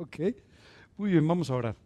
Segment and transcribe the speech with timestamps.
[0.00, 0.16] ok.
[0.96, 1.76] Muy bien, vamos a orar.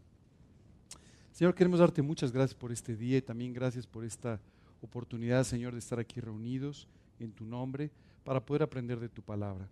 [1.32, 4.40] Señor, queremos darte muchas gracias por este día y también gracias por esta
[4.80, 6.86] oportunidad, Señor, de estar aquí reunidos
[7.18, 7.90] en tu nombre
[8.22, 9.68] para poder aprender de tu palabra.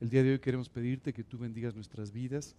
[0.00, 2.54] El día de hoy queremos pedirte que tú bendigas nuestras vidas,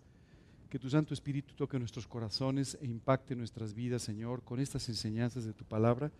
[0.70, 5.44] que tu Santo Espíritu toque nuestros corazones e impacte nuestras vidas, Señor, con estas enseñanzas
[5.44, 6.12] de tu palabra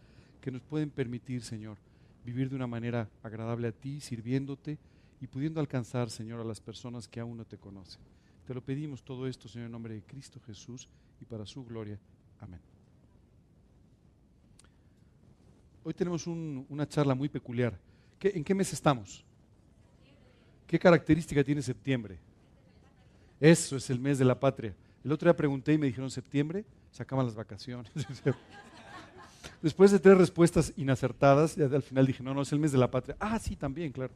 [0.42, 1.78] que nos pueden permitir, Señor,
[2.26, 4.80] vivir de una manera agradable a ti, sirviéndote
[5.22, 8.02] y pudiendo alcanzar, Señor, a las personas que aún no te conocen.
[8.46, 10.88] Te lo pedimos todo esto, Señor, en nombre de Cristo Jesús
[11.20, 12.00] y para su gloria.
[12.40, 12.60] Amén.
[15.84, 17.78] Hoy tenemos una charla muy peculiar.
[18.22, 19.24] ¿En qué mes estamos?
[20.68, 22.18] ¿Qué característica tiene septiembre?
[23.40, 24.76] Eso es el mes de la patria.
[25.04, 27.92] El otro día pregunté y me dijeron septiembre, se acaban las vacaciones.
[29.62, 32.78] Después de tres respuestas inacertadas, ya al final dije, no, no, es el mes de
[32.78, 33.16] la patria.
[33.20, 34.14] Ah, sí, también, claro.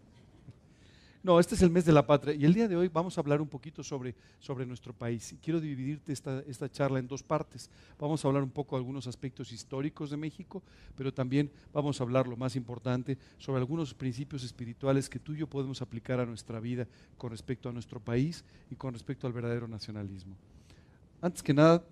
[1.21, 3.21] No, este es el mes de la patria y el día de hoy vamos a
[3.21, 5.33] hablar un poquito sobre, sobre nuestro país.
[5.33, 7.69] Y quiero dividirte esta, esta charla en dos partes.
[7.99, 10.63] Vamos a hablar un poco de algunos aspectos históricos de México,
[10.95, 15.39] pero también vamos a hablar, lo más importante, sobre algunos principios espirituales que tú y
[15.39, 19.33] yo podemos aplicar a nuestra vida con respecto a nuestro país y con respecto al
[19.33, 20.37] verdadero nacionalismo.
[21.21, 21.83] Antes que nada,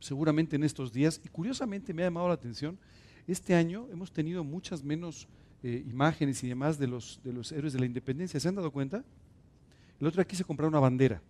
[0.00, 2.78] seguramente en estos días, y curiosamente me ha llamado la atención,
[3.26, 5.28] este año hemos tenido muchas menos
[5.62, 8.40] eh, imágenes y demás de los, de los héroes de la independencia.
[8.40, 9.04] ¿Se han dado cuenta?
[10.00, 11.22] El otro día quise comprar una bandera.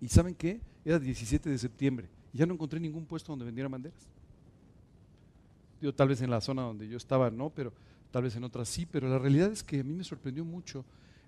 [0.00, 0.60] ¿Y saben qué?
[0.84, 2.08] Era 17 de septiembre.
[2.32, 4.08] Y ya no encontré ningún puesto donde vendiera banderas.
[5.80, 7.72] Digo, tal vez en la zona donde yo estaba no, pero
[8.10, 8.86] tal vez en otras sí.
[8.86, 10.84] Pero la realidad es que a mí me sorprendió mucho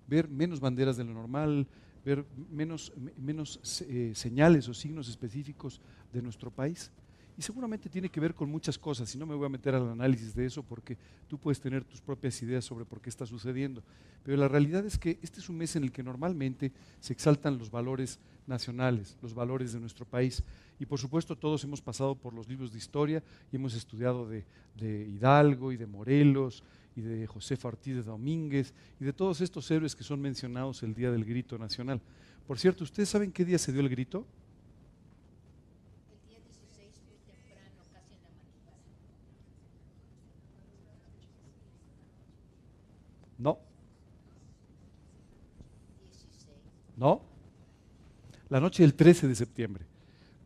[0.09, 1.67] ver menos banderas de lo normal,
[2.05, 5.81] ver menos, menos eh, señales o signos específicos
[6.13, 6.91] de nuestro país.
[7.39, 9.91] Y seguramente tiene que ver con muchas cosas, y no me voy a meter al
[9.91, 10.97] análisis de eso porque
[11.29, 13.83] tú puedes tener tus propias ideas sobre por qué está sucediendo.
[14.23, 17.59] Pero la realidad es que este es un mes en el que normalmente se exaltan
[17.59, 20.43] los valores nacionales, los valores de nuestro país.
[20.79, 24.45] Y por supuesto todos hemos pasado por los libros de historia y hemos estudiado de,
[24.81, 26.63] Hidalgo y de Morelos
[26.95, 30.95] y de José Ortiz de Domínguez y de todos estos héroes que son mencionados el
[30.95, 32.01] día del grito nacional.
[32.47, 34.27] Por cierto, ¿ustedes saben qué día se dio el grito?
[43.39, 43.59] No.
[46.97, 47.23] No.
[48.49, 49.85] La noche del 13 de septiembre.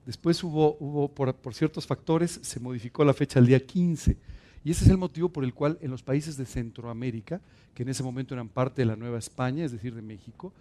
[0.07, 4.17] Después hubo, hubo por, por, ciertos factores, se modificó la fecha al día 15.
[4.65, 7.41] Y ese es el motivo por el cual en los países de Centroamérica,
[7.75, 10.53] que en ese momento eran parte de la Nueva España, es decir, de México,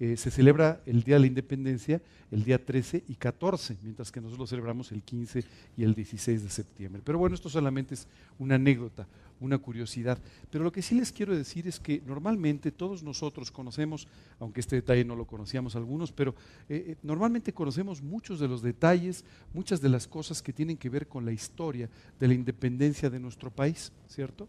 [0.00, 2.00] eh, se celebra el Día de la Independencia
[2.30, 5.44] el día 13 y 14, mientras que nosotros lo celebramos el 15
[5.76, 7.02] y el 16 de septiembre.
[7.04, 8.06] Pero bueno, esto solamente es
[8.38, 9.06] una anécdota,
[9.40, 10.18] una curiosidad.
[10.50, 14.08] Pero lo que sí les quiero decir es que normalmente todos nosotros conocemos,
[14.40, 16.34] aunque este detalle no lo conocíamos algunos, pero
[16.68, 20.90] eh, eh, normalmente conocemos muchos de los detalles, muchas de las cosas que tienen que
[20.90, 21.88] ver con la historia
[22.18, 24.48] de la independencia de nuestro país, ¿cierto?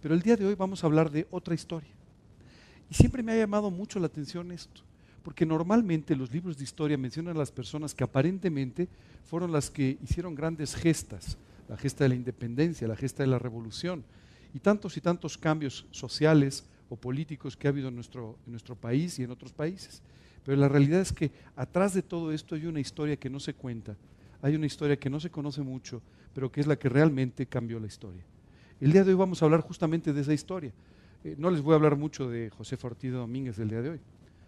[0.00, 1.97] Pero el día de hoy vamos a hablar de otra historia.
[2.90, 4.82] Y siempre me ha llamado mucho la atención esto.
[5.22, 8.88] Porque normalmente los libros de historia mencionan a las personas que aparentemente
[9.24, 11.36] fueron las que hicieron grandes gestas,
[11.68, 14.04] la gesta de la independencia, la gesta de la revolución,
[14.54, 18.74] y tantos y tantos cambios sociales o políticos que ha habido en nuestro, en nuestro
[18.74, 20.00] país y en otros países.
[20.44, 23.52] Pero la realidad es que atrás de todo esto hay una historia que no se
[23.52, 23.96] cuenta,
[24.40, 26.00] hay una historia que no se conoce mucho,
[26.32, 28.22] pero que es la que realmente cambió la historia.
[28.80, 30.72] El día de hoy vamos a hablar justamente de esa historia.
[31.24, 34.00] Eh, no les voy a hablar mucho de José Fortido Domínguez el día de hoy.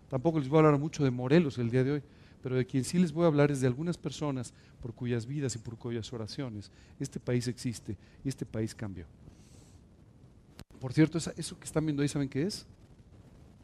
[0.08, 2.03] Tampoco les voy a hablar mucho de Morelos el día de hoy,
[2.42, 5.54] pero de quien sí les voy a hablar es de algunas personas por cuyas vidas
[5.54, 9.06] y por cuyas oraciones este país existe y este país cambió.
[10.81, 12.66] Por cierto, eso que están viendo ahí, ¿saben qué es?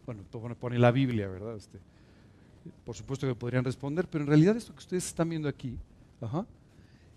[0.05, 0.23] Bueno,
[0.61, 1.57] pone la Biblia, ¿verdad?
[1.57, 1.79] Este,
[2.85, 5.79] por supuesto que podrían responder, pero en realidad esto que ustedes están viendo aquí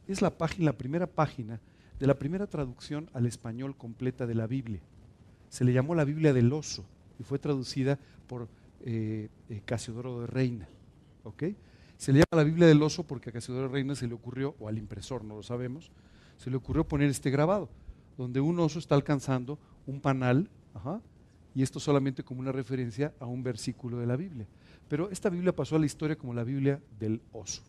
[0.08, 1.60] es la página, la primera página
[2.00, 4.80] de la primera traducción al español completa de la Biblia.
[5.50, 6.86] Se le llamó la Biblia del oso
[7.20, 8.48] y fue traducida por
[8.82, 10.68] eh, eh, Casiodoro de Reina.
[11.98, 14.56] Se le llama la Biblia del oso porque a Casiodoro de Reina se le ocurrió,
[14.60, 15.92] o al impresor, no lo sabemos,
[16.38, 17.70] se le ocurrió poner este grabado,
[18.18, 20.50] donde un oso está alcanzando un panal,
[21.54, 24.48] y esto solamente como una referencia a un versículo de la Biblia.
[24.88, 27.62] Pero esta Biblia pasó a la historia como la Biblia del oso.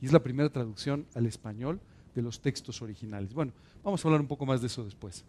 [0.00, 1.80] Y es la primera traducción al español
[2.14, 3.34] de los textos originales.
[3.34, 5.24] Bueno, vamos a hablar un poco más de eso después.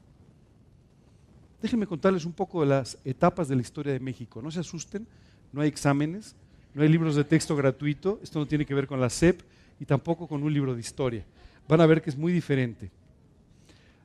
[1.62, 4.42] Déjenme contarles un poco de las etapas de la historia de México.
[4.42, 5.08] No se asusten,
[5.52, 6.36] no hay exámenes,
[6.74, 9.42] no hay libros de texto gratuito, esto no tiene que ver con la SEP
[9.80, 11.26] y tampoco con un libro de historia.
[11.68, 12.92] Van a ver que es muy diferente.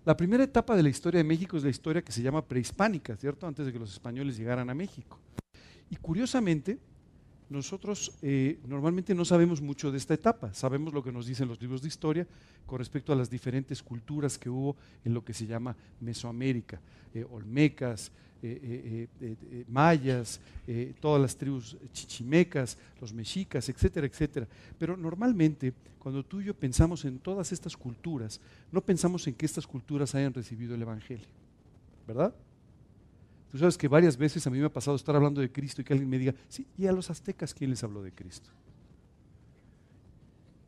[0.04, 3.16] La primera etapa de la historia de México es la historia que se llama prehispánica,
[3.16, 3.46] ¿cierto?
[3.46, 5.18] Antes de que los españoles llegaran a México.
[5.90, 6.78] Y curiosamente,
[7.50, 11.60] nosotros eh, normalmente no sabemos mucho de esta etapa, sabemos lo que nos dicen los
[11.60, 12.26] libros de historia
[12.64, 16.80] con respecto a las diferentes culturas que hubo en lo que se llama Mesoamérica,
[17.12, 18.12] eh, olmecas,
[18.42, 19.06] eh,
[19.68, 20.40] mayas,
[20.98, 24.48] todas las tribus chichimecas, los mexicas, etcétera, etcétera.
[24.78, 28.40] Pero normalmente cuando tú y yo pensamos en todas estas culturas,
[28.72, 31.26] no pensamos en que estas culturas hayan recibido el Evangelio,
[32.06, 32.32] ¿verdad?
[33.50, 35.84] Tú sabes que varias veces a mí me ha pasado estar hablando de Cristo y
[35.84, 38.48] que alguien me diga, sí, ¿y a los aztecas quién les habló de Cristo?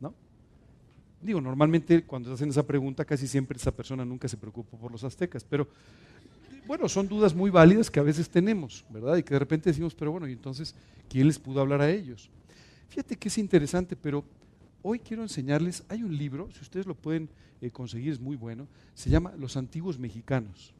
[0.01, 0.13] ¿No?
[1.21, 5.03] Digo, normalmente cuando hacen esa pregunta, casi siempre esa persona nunca se preocupa por los
[5.05, 5.67] aztecas, pero
[6.67, 9.15] bueno, son dudas muy válidas que a veces tenemos, ¿verdad?
[9.15, 10.75] Y que de repente decimos, pero bueno, ¿y entonces
[11.07, 12.29] quién les pudo hablar a ellos?
[12.89, 14.25] Fíjate que es interesante, pero
[14.81, 17.29] hoy quiero enseñarles, hay un libro, si ustedes lo pueden
[17.61, 20.73] eh, conseguir, es muy bueno, se llama Los Antiguos Mexicanos.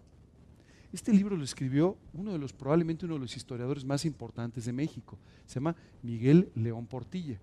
[0.93, 4.73] Este libro lo escribió uno de los, probablemente uno de los historiadores más importantes de
[4.73, 5.17] México.
[5.47, 7.39] Se llama Miguel León Portilla.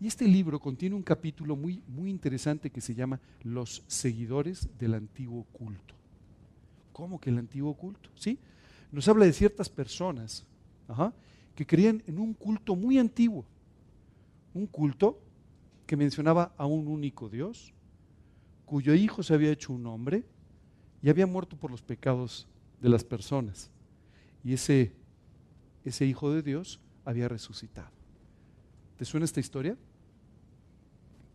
[0.00, 4.94] Y este libro contiene un capítulo muy, muy interesante que se llama Los seguidores del
[4.94, 5.92] antiguo culto.
[6.92, 8.10] ¿Cómo que el antiguo culto?
[8.14, 8.38] ¿Sí?
[8.92, 10.46] Nos habla de ciertas personas
[11.56, 13.44] que creían en un culto muy antiguo.
[14.54, 15.18] Un culto
[15.84, 17.74] que mencionaba a un único Dios,
[18.64, 20.22] cuyo hijo se había hecho un hombre
[21.02, 22.46] y había muerto por los pecados
[22.84, 23.70] de las personas.
[24.44, 24.92] Y ese,
[25.86, 27.88] ese Hijo de Dios había resucitado.
[28.98, 29.74] ¿Te suena esta historia?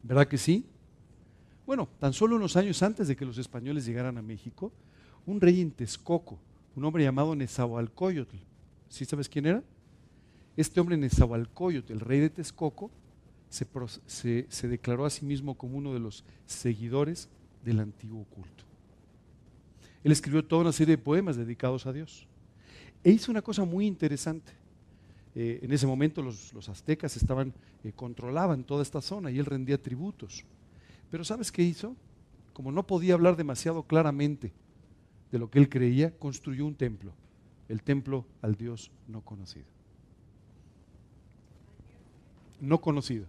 [0.03, 0.67] ¿Verdad que sí?
[1.65, 4.71] Bueno, tan solo unos años antes de que los españoles llegaran a México,
[5.25, 6.37] un rey en Texcoco,
[6.75, 8.37] un hombre llamado Nezahualcóyotl,
[8.87, 9.63] ¿sí sabes quién era?
[10.55, 12.91] Este hombre Nezahualcóyotl, el rey de Texcoco,
[13.49, 13.65] se,
[14.05, 17.27] se, se declaró a sí mismo como uno de los seguidores
[17.65, 18.69] del antiguo culto.
[20.03, 22.27] Él escribió toda una serie de poemas dedicados a Dios.
[23.03, 24.51] E hizo una cosa muy interesante.
[25.35, 27.53] Eh, en ese momento los, aztecas estaban,
[27.83, 30.43] eh, controlaban toda esta zona y él rendía tributos.
[31.11, 31.95] Pero ¿sabes qué hizo?
[32.53, 34.51] Como no podía hablar demasiado claramente
[35.31, 37.13] de lo que él creía, construyó un templo,
[37.67, 39.65] el templo al Dios no conocido.
[42.59, 43.25] No conocido.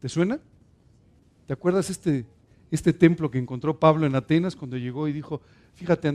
[0.00, 0.40] ¿Te suena?
[1.46, 2.26] ¿Te acuerdas este,
[2.70, 5.40] este templo que encontró Pablo en Atenas cuando llegó y dijo,
[5.78, 6.12] Fíjate,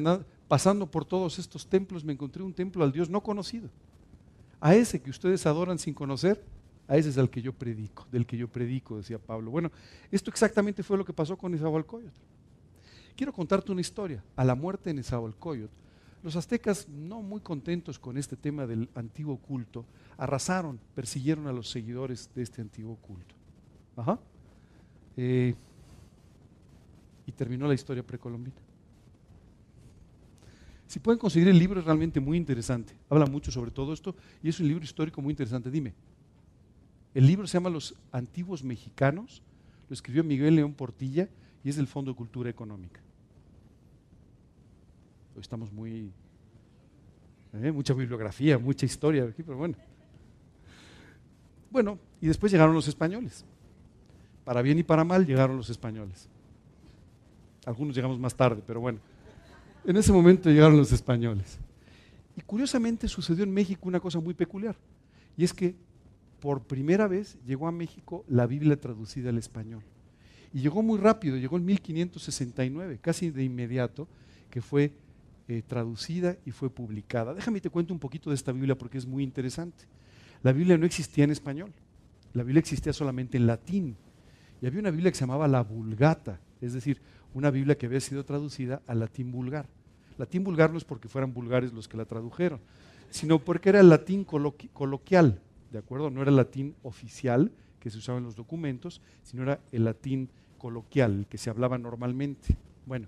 [0.50, 3.70] pasando por todos estos templos me encontré un templo al Dios no conocido.
[4.60, 6.44] A ese que ustedes adoran sin conocer,
[6.86, 9.52] a ese es al que yo predico, del que yo predico, decía Pablo.
[9.52, 9.72] Bueno,
[10.12, 12.20] esto exactamente fue lo que pasó con Nezahualcóyotl.
[13.16, 14.22] Quiero contarte una historia.
[14.36, 15.74] A la muerte de Nezahualcóyotl,
[16.24, 19.86] los aztecas, no muy contentos con este tema del antiguo culto,
[20.18, 23.34] arrasaron, persiguieron a los seguidores de este antiguo culto.
[23.96, 24.20] Ajá.
[25.16, 25.56] Eh,
[27.26, 28.63] y terminó la historia precolombina.
[30.94, 32.94] Si pueden conseguir el libro es realmente muy interesante.
[33.10, 35.72] Habla mucho sobre todo esto y es un libro histórico muy interesante.
[35.72, 35.96] Dime,
[37.16, 39.42] el libro se llama Los Antiguos Mexicanos,
[39.90, 41.28] lo escribió Miguel León Portilla
[41.64, 43.02] y es del Fondo de Cultura Económica.
[45.36, 46.12] Hoy estamos muy...
[47.54, 47.72] ¿eh?
[47.72, 49.76] Mucha bibliografía, mucha historia aquí, pero bueno.
[51.72, 53.44] Bueno, y después llegaron los españoles.
[54.46, 56.30] Para bien y para mal llegaron los españoles.
[57.66, 59.00] Algunos llegamos más tarde, pero bueno.
[59.86, 61.60] En ese momento llegaron los españoles.
[62.36, 64.76] Y curiosamente sucedió en México una cosa muy peculiar.
[65.38, 65.76] Y es que
[66.40, 69.84] por primera vez llegó a México la Biblia traducida al español.
[70.54, 74.08] Y llegó muy rápido, llegó en 1569, casi de inmediato,
[74.50, 74.94] que fue
[75.48, 77.34] eh, traducida y fue publicada.
[77.34, 79.86] Déjame te cuento un poquito de esta Biblia porque es muy interesante.
[80.44, 81.72] La Biblia no existía en español,
[82.34, 83.96] la Biblia existía solamente en latín.
[84.62, 87.02] Y había una Biblia que se llamaba la Vulgata, es decir,
[87.34, 89.68] una Biblia que había sido traducida al latín vulgar.
[90.18, 92.60] Latín vulgar no es porque fueran vulgares los que la tradujeron,
[93.10, 96.10] sino porque era el latín coloquial, ¿de acuerdo?
[96.10, 100.30] No era el latín oficial que se usaba en los documentos, sino era el latín
[100.58, 102.56] coloquial, el que se hablaba normalmente.
[102.86, 103.08] Bueno,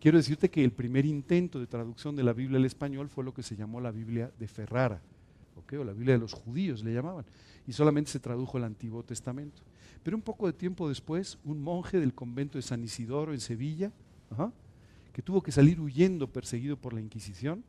[0.00, 3.34] quiero decirte que el primer intento de traducción de la Biblia al español fue lo
[3.34, 5.02] que se llamó la Biblia de Ferrara,
[5.56, 7.24] o la Biblia de los judíos le llamaban,
[7.66, 9.62] y solamente se tradujo el Antiguo Testamento.
[10.04, 13.90] Pero un poco de tiempo después, un monje del convento de San Isidoro en Sevilla,
[15.12, 17.64] que tuvo que salir huyendo perseguido por la Inquisición,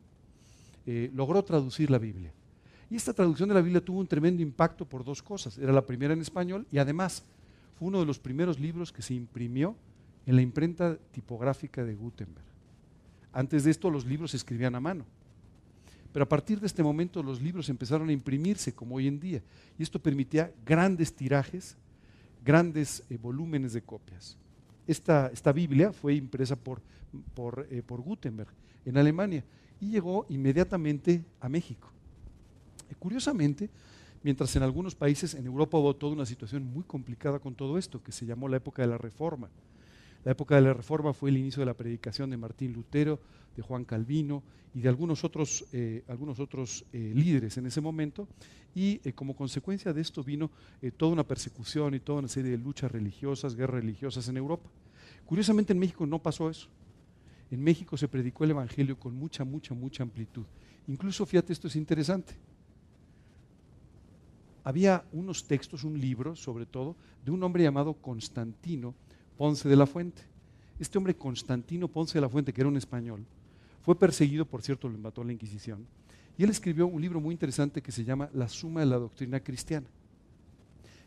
[0.84, 2.32] eh, logró traducir la Biblia.
[2.90, 5.56] Y esta traducción de la Biblia tuvo un tremendo impacto por dos cosas.
[5.58, 7.24] Era la primera en español y además
[7.78, 9.74] fue uno de los primeros libros que se imprimió
[10.26, 12.46] en la imprenta tipográfica de Gutenberg.
[13.32, 15.06] Antes de esto los libros se escribían a mano.
[16.12, 19.42] Pero a partir de este momento los libros empezaron a imprimirse como hoy en día.
[19.78, 21.76] Y esto permitía grandes tirajes
[22.46, 24.38] grandes eh, volúmenes de copias.
[24.86, 26.80] Esta, esta, Biblia fue impresa por,
[27.70, 28.48] eh, por, Gutenberg
[28.84, 29.44] en Alemania
[29.80, 31.90] y llegó inmediatamente a México.
[32.98, 33.68] curiosamente,
[34.22, 38.02] Mientras en algunos países, en Europa hubo toda una situación muy complicada con todo esto,
[38.02, 39.48] que se llamó la época de la Reforma.
[40.26, 43.20] La época de la Reforma fue el inicio de la predicación de Martín Lutero,
[43.54, 44.42] de Juan Calvino
[44.74, 48.26] y de algunos otros, eh, algunos otros eh, líderes en ese momento.
[48.74, 50.50] Y eh, como consecuencia de esto vino
[50.96, 54.68] toda una persecución y toda una serie de luchas religiosas, guerras religiosas en Europa.
[55.26, 56.66] Curiosamente en México no pasó eso.
[57.52, 60.44] En México se predicó el Evangelio con mucha, mucha, mucha amplitud.
[60.88, 62.34] Incluso, fíjate, esto es interesante.
[64.64, 68.92] Había unos textos, un libro sobre todo, de un hombre llamado Constantino
[69.36, 70.22] Ponce de la Fuente.
[70.78, 73.24] Este hombre Constantino Ponce de la Fuente, que era un español,
[73.82, 75.86] fue perseguido, por cierto, lo mató la Inquisición,
[76.36, 79.40] y él escribió un libro muy interesante que se llama La Suma de la Doctrina
[79.40, 79.86] Cristiana.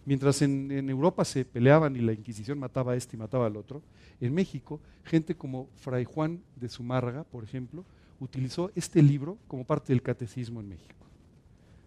[0.06, 3.84] Mientras en, Europa se peleaban y la Inquisición mataba a este y mataba al otro,
[4.20, 7.86] en México, gente como Fray Juan de Zumárraga, por ejemplo,
[8.20, 11.06] utilizó este libro como parte del catecismo en México.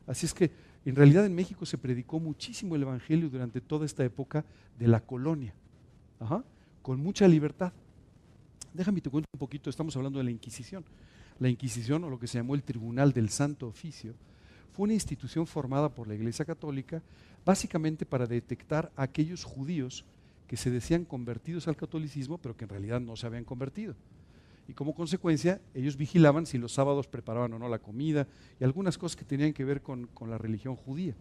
[0.07, 0.51] Así es que
[0.85, 4.45] en realidad en México se predicó muchísimo el Evangelio durante toda esta época
[4.79, 5.55] de la colonia,
[6.83, 7.73] con mucha libertad.
[8.73, 10.85] Déjame te cuento un poquito, estamos hablando de la Inquisición.
[11.39, 14.15] La Inquisición, o lo que se llamó el Tribunal del Santo Oficio,
[14.73, 17.03] fue una institución formada por la Iglesia Católica
[17.45, 20.05] básicamente para detectar a aquellos judíos
[20.47, 23.95] que se decían convertidos al catolicismo, pero que en realidad no se habían convertido.
[24.69, 28.27] Y como consecuencia, ellos vigilaban si los sábados preparaban o no la comida
[28.61, 31.15] y algunas cosas que tenían que ver con, con la religión judía.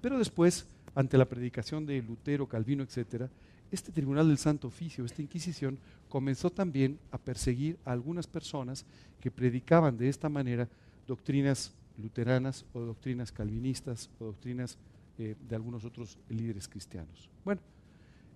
[0.00, 3.30] Pero después, ante la predicación de Lutero, Calvino, etcétera,
[3.74, 5.78] este Tribunal del Santo Oficio, esta Inquisición,
[6.08, 8.86] comenzó también a perseguir a algunas personas
[9.20, 10.68] que predicaban de esta manera
[11.06, 14.78] doctrinas luteranas o doctrinas calvinistas o doctrinas
[15.18, 17.28] eh, de algunos otros líderes cristianos.
[17.44, 17.60] Bueno,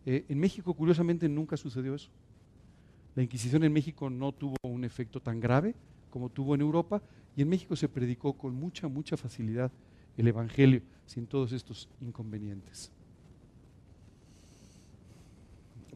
[0.06, 2.10] eh, en México curiosamente nunca sucedió eso.
[3.14, 5.74] La Inquisición en México no tuvo un efecto tan grave
[6.10, 7.02] como tuvo en Europa
[7.36, 9.70] y en México se predicó con mucha, mucha facilidad
[10.16, 12.90] el Evangelio sin todos estos inconvenientes.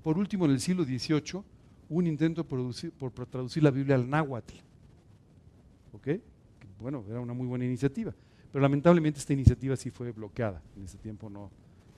[0.03, 1.43] Por último, en el siglo XVIII
[1.89, 4.55] un intento por, traducir la Biblia al náhuatl.
[5.93, 6.09] ¿Ok?
[6.81, 8.15] Bueno, era una muy buena iniciativa.
[8.51, 10.63] Pero lamentablemente esta iniciativa sí fue bloqueada.
[10.77, 11.51] En ese tiempo no,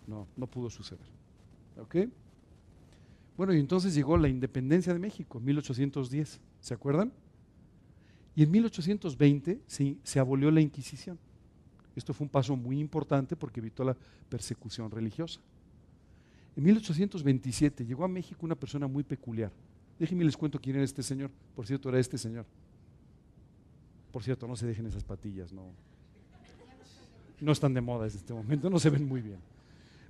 [0.07, 1.07] no, no pudo suceder.
[1.79, 1.97] ¿Ok?
[3.37, 6.41] Bueno, y entonces llegó la independencia de México, en 1810.
[6.61, 7.13] ¿Se acuerdan?
[8.37, 11.19] Y en 1820 se, se abolió la Inquisición.
[11.97, 13.97] Esto fue un paso muy importante porque evitó la
[14.29, 15.41] persecución religiosa.
[16.57, 19.51] En 1827 llegó a México una persona muy peculiar.
[19.99, 21.31] Déjenme les cuento quién era este señor.
[21.55, 22.47] Por cierto, era este señor.
[24.13, 25.67] Por cierto, no se dejen esas patillas, no.
[27.41, 29.39] No están de moda en este momento, no se ven muy bien.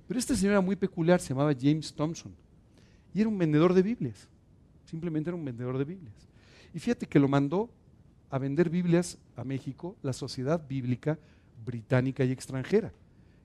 [0.07, 2.31] Pero este señor era muy peculiar, se llamaba James Thompson.
[3.13, 4.27] Y era un vendedor de Biblias.
[4.85, 6.15] Simplemente era un vendedor de Biblias.
[6.73, 7.69] Y fíjate que lo mandó
[8.29, 11.17] a vender Biblias a México la Sociedad Bíblica
[11.65, 12.91] Británica y Extranjera.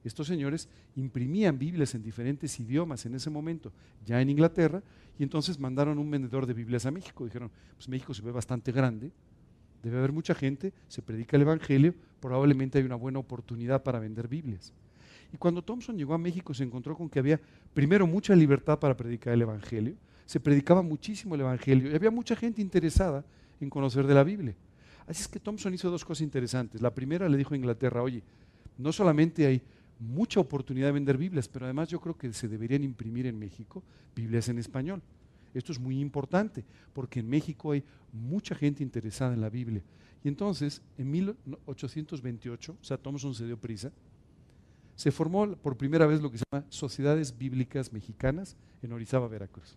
[0.03, 3.73] Estos señores imprimían Biblias en diferentes idiomas en ese momento,
[4.05, 4.83] ya en Inglaterra,
[5.19, 7.25] y entonces mandaron un vendedor de Biblias a México.
[7.25, 9.13] Dijeron, pues México se ve bastante grande,
[9.83, 14.29] debe haber mucha gente, se predica el Evangelio, probablemente hay una buena oportunidad para vender
[14.29, 14.73] Biblias.
[15.33, 17.41] Y cuando Thompson llegó a México se encontró con que había
[17.73, 19.95] primero mucha libertad para predicar el Evangelio,
[20.27, 23.25] se predicaba muchísimo el Evangelio y había mucha gente interesada
[23.61, 24.55] en conocer de la Biblia.
[25.07, 26.81] Así es que Thompson hizo dos cosas interesantes.
[26.81, 28.23] La primera le dijo a Inglaterra, oye,
[28.79, 29.63] no solamente hay
[30.01, 33.83] mucha oportunidad de vender Biblias, pero además yo creo que se deberían imprimir en México
[34.17, 35.03] Biblias en español.
[35.55, 39.83] Esto es muy importante porque en México hay mucha gente interesada en la Biblia.
[40.25, 43.93] Y entonces, en 1828, o sea, Thompson se dio prisa,
[44.95, 49.77] se formó por primera vez lo que se llama Sociedades Bíblicas Mexicanas en Orizaba, Veracruz.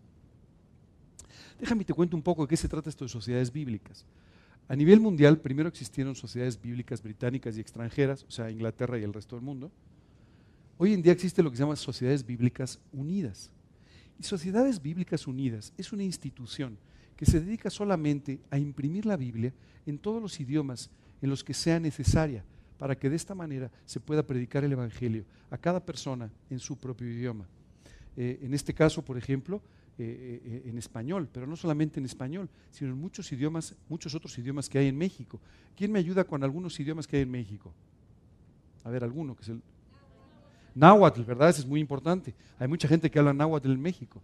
[1.60, 4.06] Déjame te cuento un poco de qué se trata esto de sociedades bíblicas.
[4.68, 9.14] A nivel mundial, primero existieron sociedades bíblicas británicas y extranjeras, o sea, Inglaterra y el
[9.14, 9.72] resto del mundo.
[10.84, 13.50] Hoy en día existe lo que se llama Sociedades Bíblicas Unidas.
[14.20, 16.78] Y Sociedades Bíblicas Unidas es una institución
[17.16, 19.54] que se dedica solamente a imprimir la Biblia
[19.86, 20.90] en todos los idiomas
[21.22, 22.44] en los que sea necesaria,
[22.78, 26.76] para que de esta manera se pueda predicar el Evangelio a cada persona en su
[26.76, 27.48] propio idioma.
[28.18, 29.62] Eh, en este caso, por ejemplo,
[29.98, 34.38] eh, eh, en español, pero no solamente en español, sino en muchos idiomas, muchos otros
[34.38, 35.40] idiomas que hay en México.
[35.78, 37.74] ¿Quién me ayuda con algunos idiomas que hay en México?
[38.84, 39.62] A ver, alguno, que es el,
[40.76, 41.50] Náhuatl, ¿verdad?
[41.50, 42.34] Eso es muy importante.
[42.60, 44.22] Hay mucha gente que habla náhuatl en México.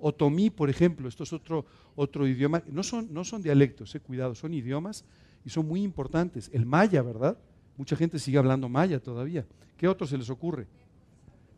[0.00, 2.62] Otomí, por ejemplo, esto es otro, otro idioma.
[2.68, 5.04] No son, no son dialectos, eh, cuidado, son idiomas
[5.44, 6.50] y son muy importantes.
[6.52, 7.36] El maya, ¿verdad?
[7.76, 9.46] Mucha gente sigue hablando maya todavía.
[9.76, 10.66] ¿Qué otro se les ocurre?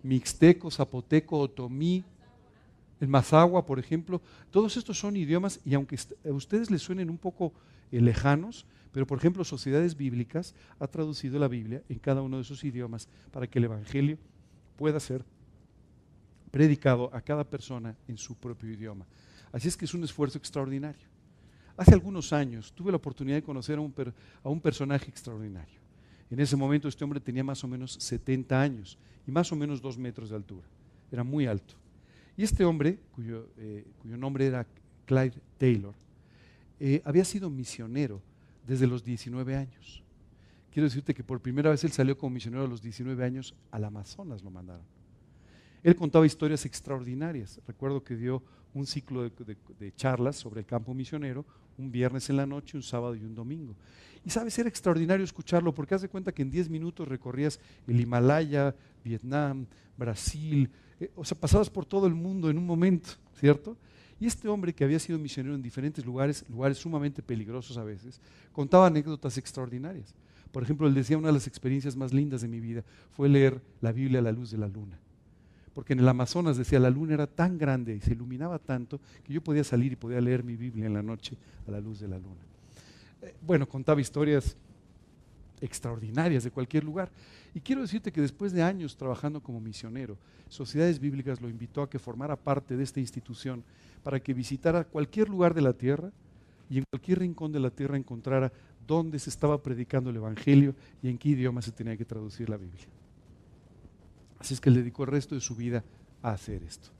[0.03, 2.05] Mixteco, zapoteco, otomí,
[3.01, 4.21] el mazagua, por ejemplo.
[4.51, 7.53] Todos estos son idiomas y aunque a ustedes les suenen un poco
[7.91, 12.45] eh, lejanos, pero por ejemplo Sociedades Bíblicas ha traducido la Biblia en cada uno de
[12.45, 14.19] sus idiomas para que el Evangelio
[14.77, 15.25] pueda ser
[16.53, 19.05] predicado a cada persona en su propio idioma.
[19.51, 21.09] Así es que es un esfuerzo extraordinario.
[21.77, 23.93] Hace algunos años tuve la oportunidad de conocer a un,
[24.45, 25.81] a un personaje extraordinario.
[26.31, 28.97] En ese momento este hombre tenía más o menos 70 años
[29.27, 30.69] y más o menos dos metros de altura.
[31.11, 31.75] Era muy alto.
[32.37, 34.65] Y este hombre, cuyo, eh, cuyo nombre era
[35.05, 35.95] Clyde Taylor,
[36.79, 38.23] eh, había sido misionero
[38.67, 40.03] desde los 19 años.
[40.71, 43.85] Quiero decirte que por primera vez él salió como misionero a los 19 años, al
[43.85, 44.85] Amazonas lo mandaron.
[45.85, 47.61] Él contaba historias extraordinarias.
[47.67, 48.43] Recuerdo que dio
[48.73, 51.45] un ciclo de, charlas sobre el campo misionero,
[51.79, 53.77] un viernes en la noche, un sábado y un domingo.
[54.25, 58.01] Y sabes, era extraordinario escucharlo porque haz de cuenta que en 10 minutos recorrías el
[58.01, 59.67] Himalaya, Vietnam,
[59.97, 63.77] Brasil, eh, o sea, pasabas por todo el mundo en un momento, ¿cierto?
[64.21, 68.21] Y este hombre que había sido misionero en diferentes lugares, lugares sumamente peligrosos a veces,
[68.53, 70.15] contaba anécdotas extraordinarias.
[70.53, 73.61] Por ejemplo, él decía, una de las experiencias más lindas de mi vida fue leer
[73.81, 74.99] la Biblia a la luz de la luna.
[75.75, 79.33] Porque en el Amazonas decía, la luna era tan grande y se iluminaba tanto que
[79.33, 82.07] yo podía salir y podía leer mi Biblia en la noche a la luz de
[82.07, 82.41] la luna.
[83.23, 84.57] Eh, bueno, contaba historias
[85.61, 87.11] extraordinarias de cualquier lugar.
[87.55, 90.19] Y quiero decirte que después de años trabajando como misionero,
[90.49, 93.63] Sociedades Bíblicas lo invitó a que formara parte de esta institución
[94.03, 96.11] para que visitara cualquier lugar de la tierra
[96.69, 98.53] y en cualquier rincón de la tierra encontrara
[98.87, 102.57] dónde se estaba predicando el Evangelio y en qué idioma se tenía que traducir la
[102.57, 102.87] Biblia.
[104.39, 105.85] Así es que él dedicó el resto de su vida
[106.23, 106.91] a hacer esto.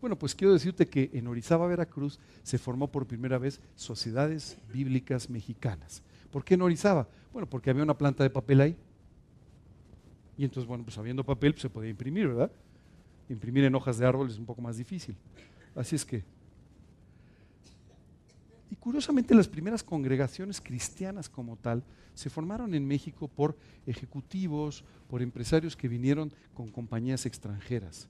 [0.00, 5.30] Bueno, pues quiero decirte que en Orizaba, Veracruz, se formó por primera vez Sociedades Bíblicas
[5.30, 6.02] Mexicanas.
[6.30, 7.08] ¿Por qué en Orizaba?
[7.32, 8.76] Bueno, porque había una planta de papel ahí.
[10.38, 12.50] Y entonces, bueno, pues habiendo papel pues, se podía imprimir, ¿verdad?
[13.28, 15.16] Imprimir en hojas de árbol es un poco más difícil.
[15.74, 16.24] Así es que.
[18.70, 21.82] Y curiosamente las primeras congregaciones cristianas como tal
[22.14, 28.08] se formaron en México por ejecutivos, por empresarios que vinieron con compañías extranjeras.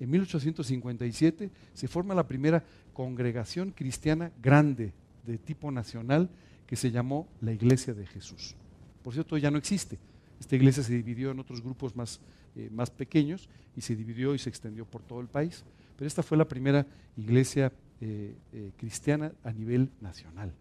[0.00, 4.92] En 1857 se forma la primera congregación cristiana grande
[5.24, 6.28] de tipo nacional
[6.66, 8.54] que se llamó la Iglesia de Jesús.
[9.02, 9.98] Por cierto, ya no existe.
[10.40, 12.20] Esta iglesia se dividió en otros grupos más,
[12.56, 15.64] eh, más pequeños y se dividió y se extendió por todo el país.
[15.96, 20.52] Pero esta fue la primera iglesia eh, eh, cristiana a nivel nacional.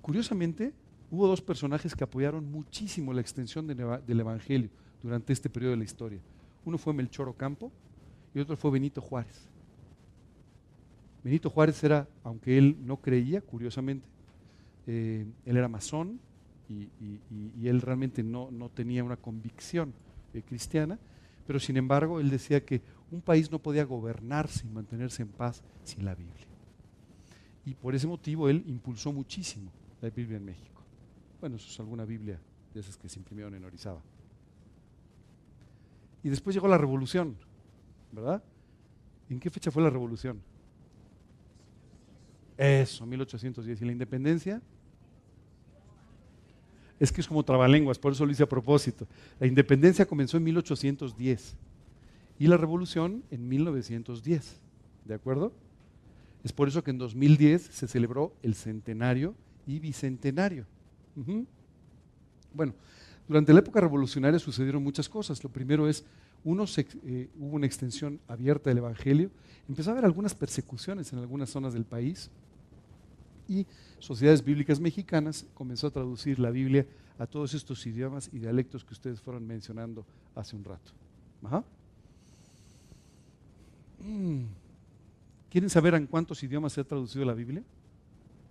[0.00, 0.72] Curiosamente,
[1.10, 4.70] hubo dos personajes que apoyaron muchísimo la extensión del Evangelio
[5.02, 6.20] durante este periodo de la historia.
[6.64, 7.72] Uno fue Melchor Ocampo
[8.34, 9.48] y otro fue Benito Juárez.
[11.24, 14.06] Benito Juárez era, aunque él no creía, curiosamente,
[14.86, 16.20] él era masón,
[16.68, 19.92] y, él realmente no, tenía una convicción
[20.32, 20.98] eh, cristiana,
[21.46, 25.62] pero sin embargo él decía que un país no podía gobernarse y mantenerse en paz
[25.84, 26.46] sin la Biblia.
[27.66, 30.82] Y por ese motivo él impulsó muchísimo la Biblia en México.
[31.40, 32.40] Bueno, eso es alguna Biblia
[32.72, 34.02] de esas que se imprimieron en Orizaba.
[36.22, 37.36] Y después llegó la revolución,
[38.12, 38.42] ¿verdad?
[39.28, 40.40] ¿En qué fecha fue la revolución?
[42.56, 43.82] Eso, 1810.
[43.82, 44.62] ¿Y la independencia?
[47.04, 49.06] Es que es como trabalenguas, por eso lo hice a propósito.
[49.38, 51.56] La independencia comenzó en 1810
[52.38, 54.60] y la revolución en 1910,
[55.04, 55.52] ¿de acuerdo?
[56.42, 59.34] Es por eso que en 2010 se celebró el centenario
[59.66, 60.66] y bicentenario.
[62.52, 62.74] Bueno,
[63.26, 65.42] durante la época revolucionaria sucedieron muchas cosas.
[65.42, 66.04] Lo primero es,
[66.44, 69.30] uno, eh, hubo una extensión abierta del Evangelio,
[69.68, 72.30] empezó a haber algunas persecuciones en algunas zonas del país
[73.48, 73.66] y
[73.98, 76.86] Sociedades Bíblicas Mexicanas comenzó a traducir la Biblia
[77.18, 80.04] a todos estos idiomas y dialectos que ustedes fueron mencionando
[80.34, 80.92] hace un rato.
[84.00, 84.44] Mm.
[85.50, 87.62] ¿Quieren saber en cuántos idiomas se ha traducido la Biblia?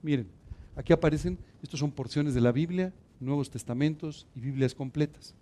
[0.01, 0.27] Miren,
[0.75, 5.35] aquí aparecen, estos son porciones de la Biblia, Nuevos Testamentos y Biblias completas.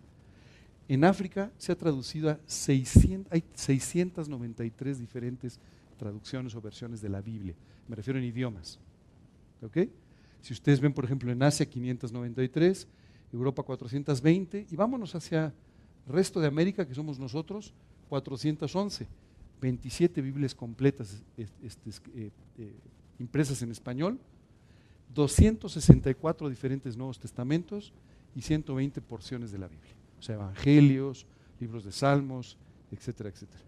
[0.87, 5.59] En África se ha traducido a 600, hay 693 diferentes
[5.97, 7.53] traducciones o versiones de la Biblia.
[7.87, 8.79] Me refiero en idiomas.
[10.41, 12.87] Si ustedes ven, por ejemplo, en Asia 593,
[13.31, 15.53] Europa 420, y vámonos hacia
[16.07, 17.73] el resto de América, que somos nosotros,
[18.09, 19.07] 411.
[19.61, 22.73] 27 Biblias completas este, eh, eh,
[23.19, 24.19] impresas en español,
[25.13, 27.93] 264 diferentes Nuevos Testamentos
[28.35, 29.93] y 120 porciones de la Biblia.
[30.19, 31.27] O sea, evangelios,
[31.59, 32.57] libros de salmos,
[32.91, 33.63] etcétera, etcétera.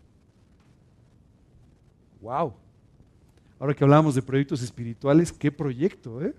[2.21, 2.53] ¡Wow!
[3.63, 6.21] Ahora que hablábamos de proyectos espirituales, ¿qué proyecto?
[6.21, 6.33] Eh?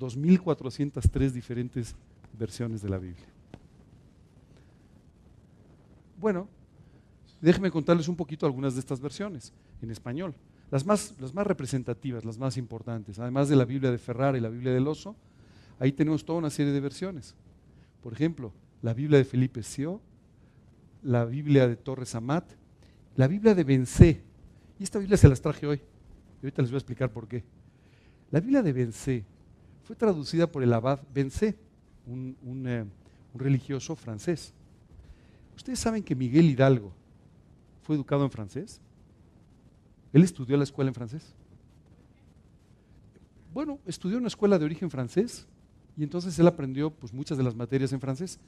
[0.00, 1.94] 2.403 diferentes
[2.32, 3.26] versiones de la Biblia.
[6.18, 6.48] Bueno,
[7.42, 10.34] déjenme contarles un poquito algunas de estas versiones en español.
[10.70, 14.40] Las más, las más representativas, las más importantes, además de la Biblia de Ferrara y
[14.40, 15.14] la Biblia del Oso,
[15.78, 17.34] ahí tenemos toda una serie de versiones.
[18.02, 20.00] Por ejemplo, la Biblia de Felipe Sio,
[21.02, 22.50] la Biblia de Torres Amat,
[23.14, 24.22] la Biblia de Bencé.
[24.78, 25.80] Y esta Biblia se las traje hoy.
[26.42, 27.44] Y ahorita les voy a explicar por qué.
[28.30, 29.24] La Biblia de Bencé
[29.84, 31.56] fue traducida por el abad Bencé,
[32.06, 32.36] un,
[32.66, 32.84] eh,
[33.32, 34.52] un religioso francés.
[35.54, 36.92] Ustedes saben que Miguel Hidalgo
[37.82, 38.80] fue educado en francés.
[40.12, 41.34] Él estudió la escuela en francés.
[43.54, 45.46] Bueno, estudió en una escuela de origen francés
[45.96, 48.38] y entonces él aprendió pues, muchas de las materias en francés.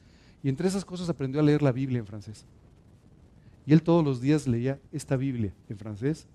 [0.43, 2.45] Y entre esas cosas aprendió a leer la Biblia en francés.
[3.69, 6.27] Y él todos los días leía esta Biblia en francés,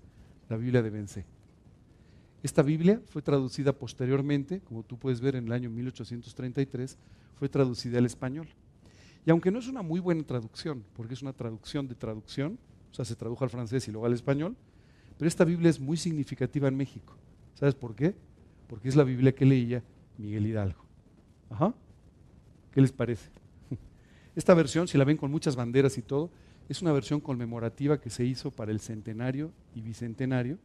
[0.48, 1.26] la Biblia de Bencé.
[2.44, 6.96] Esta Biblia fue traducida posteriormente, como tú puedes ver en el año 1833,
[7.34, 8.46] fue traducida al español.
[9.26, 12.56] Y aunque no es una muy buena traducción, porque es una traducción de traducción,
[12.92, 14.54] o sea, se tradujo al francés y luego al español,
[15.18, 17.16] pero esta Biblia es muy significativa en México.
[17.54, 18.14] ¿Sabes por qué?
[18.68, 19.82] Porque es la Biblia que leía
[20.18, 20.84] Miguel Hidalgo.
[21.50, 21.74] Ajá.
[22.70, 23.28] ¿Qué les parece?
[24.36, 26.30] Esta versión, si la ven con muchas banderas y todo,
[26.68, 30.58] es una versión conmemorativa que se hizo para el centenario y bicentenario.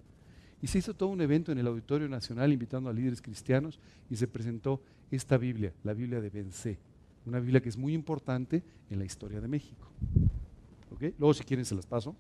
[0.62, 4.18] Y se hizo todo un evento en el Auditorio Nacional invitando a líderes cristianos y
[4.18, 6.78] se presentó esta Biblia, la Biblia de Bencé,
[7.26, 9.88] una Biblia que es muy importante en la historia de México.
[11.18, 12.16] Luego si quieren se las paso.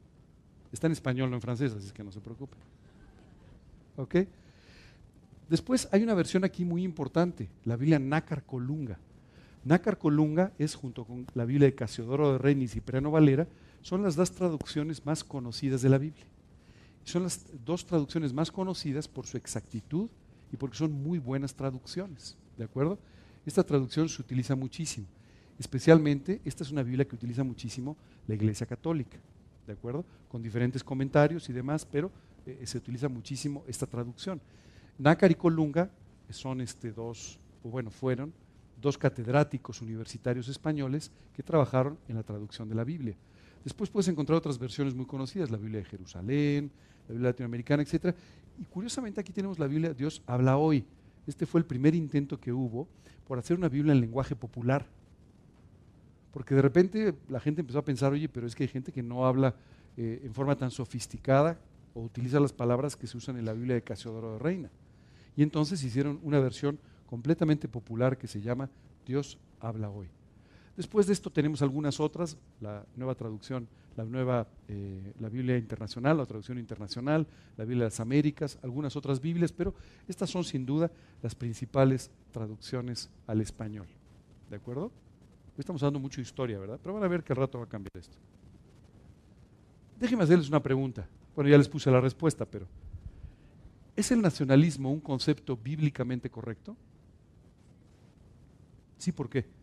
[0.71, 2.59] Está en español, no en francés, así que no se preocupen.
[5.49, 8.99] Después hay una versión aquí muy importante, la Biblia Nácar Colunga.
[9.65, 13.47] Nácar Colunga es, junto con la Biblia de Casiodoro de Reina y Cipriano Valera,
[13.81, 16.25] son las dos traducciones más conocidas de la Biblia.
[17.03, 20.09] Son las dos traducciones más conocidas por su exactitud
[20.51, 22.37] y porque son muy buenas traducciones.
[22.57, 22.99] ¿De acuerdo?
[23.45, 25.07] Esta traducción se utiliza muchísimo.
[25.57, 29.17] Especialmente, esta es una Biblia que utiliza muchísimo la Iglesia Católica.
[29.65, 30.05] ¿De acuerdo?
[30.29, 32.11] Con diferentes comentarios y demás, pero
[32.45, 34.41] eh, se utiliza muchísimo esta traducción.
[34.97, 35.89] Nácar y Colunga
[36.29, 38.33] son este, dos, o bueno, fueron
[38.81, 43.15] dos catedráticos universitarios españoles que trabajaron en la traducción de la Biblia.
[43.63, 46.71] Después puedes encontrar otras versiones muy conocidas, la Biblia de Jerusalén,
[47.07, 48.15] la Biblia latinoamericana, etc.
[48.57, 50.85] Y curiosamente aquí tenemos la Biblia Dios habla hoy.
[51.27, 52.87] Este fue el primer intento que hubo
[53.27, 54.87] por hacer una Biblia en lenguaje popular.
[56.31, 59.03] Porque de repente la gente empezó a pensar, oye, pero es que hay gente que
[59.03, 59.55] no habla
[59.97, 61.59] eh, en forma tan sofisticada
[61.93, 64.69] o utiliza las palabras que se usan en la Biblia de Casiodoro de Reina.
[65.35, 68.69] Y entonces hicieron una versión completamente popular que se llama
[69.05, 70.07] Dios habla hoy.
[70.79, 76.15] Después de esto tenemos algunas otras, la nueva traducción, la nueva, eh, la Biblia internacional,
[76.15, 79.73] la traducción internacional, la Biblia de las Américas, algunas otras Biblias, pero
[80.07, 80.89] estas son sin duda
[81.21, 83.87] las principales traducciones al español.
[84.49, 84.89] ¿De acuerdo?
[85.57, 86.79] Estamos hablando mucho de historia, ¿verdad?
[86.81, 88.15] Pero van a ver que al rato va a cambiar esto.
[89.99, 91.05] Déjenme hacerles una pregunta.
[91.35, 92.65] Bueno, ya les puse la respuesta, pero
[93.97, 96.77] ¿Es el nacionalismo un concepto bíblicamente correcto?
[98.97, 99.58] Sí, ¿por qué?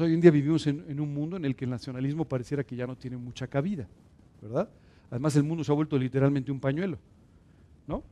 [0.00, 2.86] Hoy en día vivimos en, un mundo en el que el nacionalismo pareciera que ya
[2.86, 3.86] no tiene mucha cabida,
[4.42, 4.68] ¿verdad?
[5.10, 6.98] Además, el mundo se ha vuelto literalmente un pañuelo,
[7.86, 8.02] ¿no?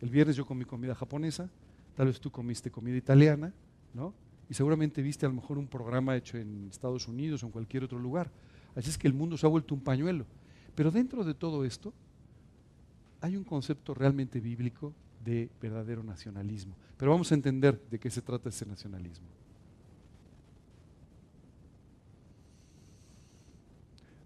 [0.00, 1.48] El viernes yo comí comida japonesa,
[1.96, 3.52] tal vez tú comiste comida italiana,
[3.94, 4.12] ¿no?
[4.50, 7.84] Y seguramente viste a lo mejor un programa hecho en Estados Unidos o en cualquier
[7.84, 8.30] otro lugar.
[8.74, 10.26] Así es que el mundo se ha vuelto un pañuelo.
[10.74, 11.94] Pero dentro de todo esto,
[13.20, 14.92] hay un concepto realmente bíblico
[15.24, 16.74] de verdadero nacionalismo.
[16.98, 19.26] Pero vamos a entender de qué se trata ese nacionalismo.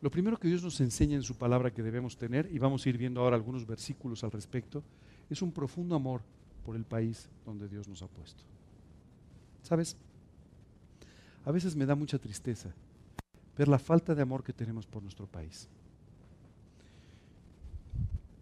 [0.00, 2.88] Lo primero que Dios nos enseña en su palabra que debemos tener, y vamos a
[2.88, 4.82] ir viendo ahora algunos versículos al respecto,
[5.28, 6.22] es un profundo amor
[6.64, 8.44] por el país donde Dios nos ha puesto.
[9.62, 9.96] ¿Sabes?
[11.44, 12.72] A veces me da mucha tristeza
[13.56, 15.68] ver la falta de amor que tenemos por nuestro país.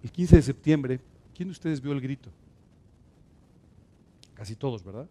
[0.03, 1.01] El 15 de septiembre,
[1.35, 2.31] ¿quién de ustedes vio el grito?
[4.35, 5.09] Casi todos, ¿verdad?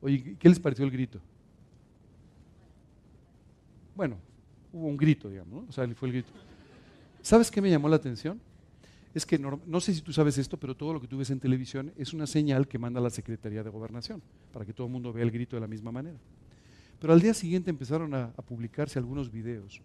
[0.00, 1.20] Oye, ¿qué les pareció el grito?
[3.94, 4.16] Bueno,
[4.74, 5.68] hubo un grito, digamos, ¿no?
[5.68, 6.32] O sea, fue el grito.
[7.22, 8.40] ¿Sabes qué me llamó la atención?
[9.14, 11.30] Es que no, no, sé si tú sabes esto, pero todo lo que tú ves
[11.30, 14.20] en televisión es una señal que manda la Secretaría de Gobernación,
[14.52, 16.18] para que todo el mundo vea el grito de la misma manera.
[17.00, 19.80] Pero al día siguiente empezaron a, a publicarse algunos videos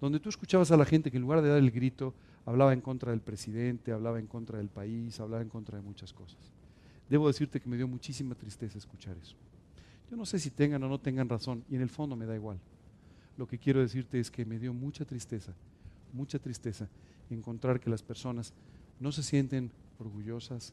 [0.00, 2.12] donde tú escuchabas a la gente que en lugar de dar el grito
[2.44, 6.12] hablaba en contra del presidente, hablaba en contra del país, hablaba en contra de muchas
[6.12, 6.38] cosas.
[7.08, 9.36] Debo decirte que me dio muchísima tristeza escuchar eso.
[10.10, 12.34] Yo no sé si tengan o no tengan razón, y en el fondo me da
[12.34, 12.58] igual.
[13.36, 15.54] Lo que quiero decirte es que me dio mucha tristeza,
[16.12, 16.88] mucha tristeza
[17.30, 18.52] encontrar que las personas
[19.00, 20.72] no se sienten orgullosas,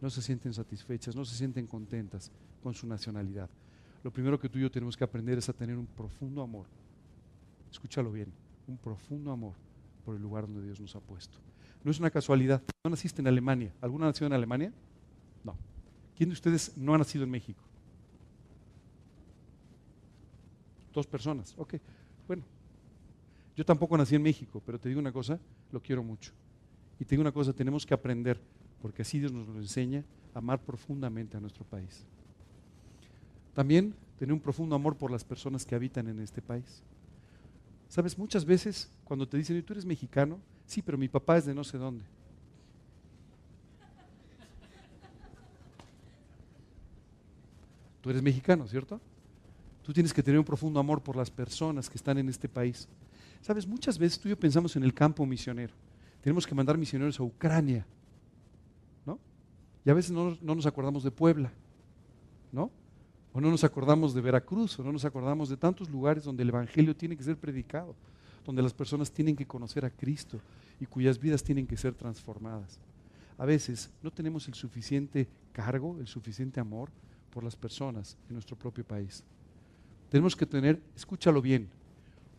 [0.00, 2.30] no se sienten satisfechas, no se sienten contentas
[2.62, 3.48] con su nacionalidad.
[4.02, 6.66] Lo primero que tú y yo tenemos que aprender es a tener un profundo amor.
[7.70, 8.32] Escúchalo bien,
[8.66, 9.54] un profundo amor
[10.04, 11.38] por el lugar donde Dios nos ha puesto.
[11.84, 12.62] No es una casualidad.
[12.84, 13.72] No naciste en Alemania.
[13.80, 14.72] ¿Alguna nació en Alemania?
[15.44, 15.56] No.
[16.16, 17.62] ¿Quién de ustedes no ha nacido en México?
[20.92, 21.54] Dos personas.
[21.56, 21.74] Ok.
[22.26, 22.42] Bueno.
[23.54, 25.38] Yo tampoco nací en México, pero te digo una cosa,
[25.70, 26.32] lo quiero mucho.
[26.98, 28.40] Y te digo una cosa, tenemos que aprender,
[28.80, 30.04] porque así Dios nos lo enseña,
[30.34, 32.04] amar profundamente a nuestro país.
[33.54, 36.82] También tener un profundo amor por las personas que habitan en este país.
[37.88, 41.54] Sabes, muchas veces cuando te dicen, tú eres mexicano, sí, pero mi papá es de
[41.54, 42.04] no sé dónde.
[48.00, 48.98] Tú eres mexicano, ¿cierto?
[49.82, 52.88] Tú tienes que tener un profundo amor por las personas que están en este país.
[53.40, 55.74] Sabes, muchas veces tú y yo pensamos en el campo misionero.
[56.20, 57.84] Tenemos que mandar misioneros a Ucrania,
[59.04, 59.18] ¿no?
[59.84, 61.52] Y a veces no, no nos acordamos de Puebla,
[62.52, 62.70] ¿no?
[63.32, 66.50] O no nos acordamos de Veracruz, o no nos acordamos de tantos lugares donde el
[66.50, 67.96] Evangelio tiene que ser predicado,
[68.44, 70.40] donde las personas tienen que conocer a Cristo
[70.78, 72.78] y cuyas vidas tienen que ser transformadas.
[73.38, 76.90] A veces no tenemos el suficiente cargo, el suficiente amor
[77.30, 79.24] por las personas en nuestro propio país.
[80.12, 81.70] Tenemos que tener, escúchalo bien,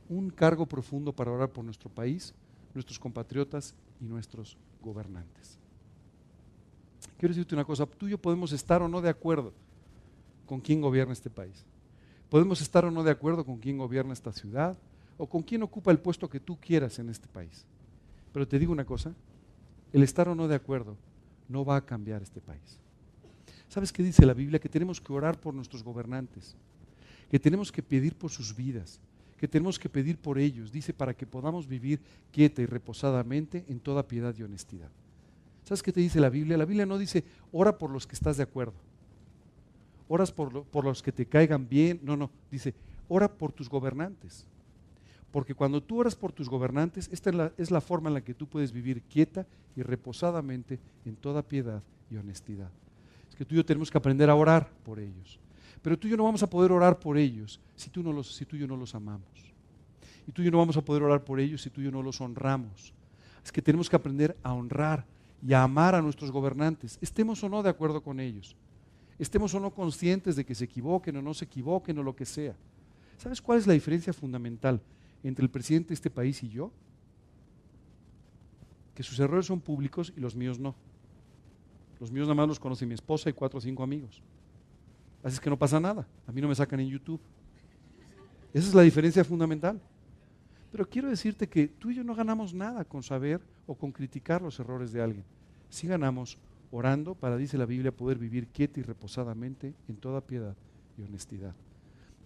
[0.07, 2.31] un cargo profundo para orar por nuestro país,
[2.71, 5.57] nuestros compatriotas y nuestros gobernantes.
[7.17, 9.53] Quiero decirte una cosa, tú y yo podemos estar o no de acuerdo
[10.45, 11.65] con quién gobierna este país.
[12.29, 14.77] Podemos estar o no de acuerdo con quién gobierna esta ciudad
[15.17, 17.65] o con quién ocupa el puesto que tú quieras en este país.
[18.33, 19.15] Pero te digo una cosa,
[19.91, 20.95] el estar o no de acuerdo
[21.49, 22.79] no va a cambiar este país.
[23.67, 24.59] ¿Sabes qué dice la Biblia?
[24.59, 26.55] Que tenemos que orar por nuestros gobernantes,
[27.33, 28.99] que tenemos que pedir por sus vidas,
[29.39, 31.99] que tenemos que pedir por ellos, dice, para que podamos vivir
[32.31, 34.91] quieta y reposadamente en toda piedad y honestidad.
[35.63, 36.57] ¿Sabes qué te dice la Biblia?
[36.57, 38.75] La Biblia no dice, ora por los que estás de acuerdo
[40.13, 41.99] oras por, los que te caigan bien.
[42.03, 42.75] No, no, dice,
[43.07, 44.45] ora por tus gobernantes.
[45.31, 48.21] Porque cuando tú oras por tus gobernantes, esta es la, es la, forma en la
[48.21, 52.69] que tú puedes vivir quieta y reposadamente en toda piedad y honestidad.
[53.27, 55.39] Es que tú y yo tenemos que aprender a orar por ellos.
[55.83, 58.41] Pero tú y yo no vamos a poder orar por ellos si tú, no los,
[58.41, 59.53] y yo no los amamos.
[60.27, 61.91] Y tú y yo no vamos a poder orar por ellos si tú y yo
[61.91, 62.91] no los honramos.
[63.45, 65.05] Es que tenemos que aprender a honrar
[65.45, 68.55] y a amar a nuestros gobernantes, estemos o no de acuerdo con ellos
[69.19, 72.25] estemos o no conscientes de que se equivoquen o no se equivoquen o lo que
[72.25, 72.55] sea.
[73.17, 74.81] ¿Sabes cuál es la diferencia fundamental
[75.23, 76.71] entre el presidente de este país y yo?
[78.95, 80.75] Que sus errores son públicos y los míos no.
[81.99, 84.21] Los míos nada más los conoce mi esposa y cuatro o cinco amigos.
[85.23, 86.05] Así es que no pasa nada.
[86.27, 87.21] A mí no me sacan en YouTube.
[88.53, 89.81] Esa es la diferencia fundamental.
[90.71, 94.41] Pero quiero decirte que tú y yo no ganamos nada con saber o con criticar
[94.41, 95.23] los errores de alguien.
[95.69, 96.37] Sí ganamos
[96.71, 100.55] orando para, dice la Biblia, poder vivir quieta y reposadamente en toda piedad
[100.97, 101.53] y honestidad.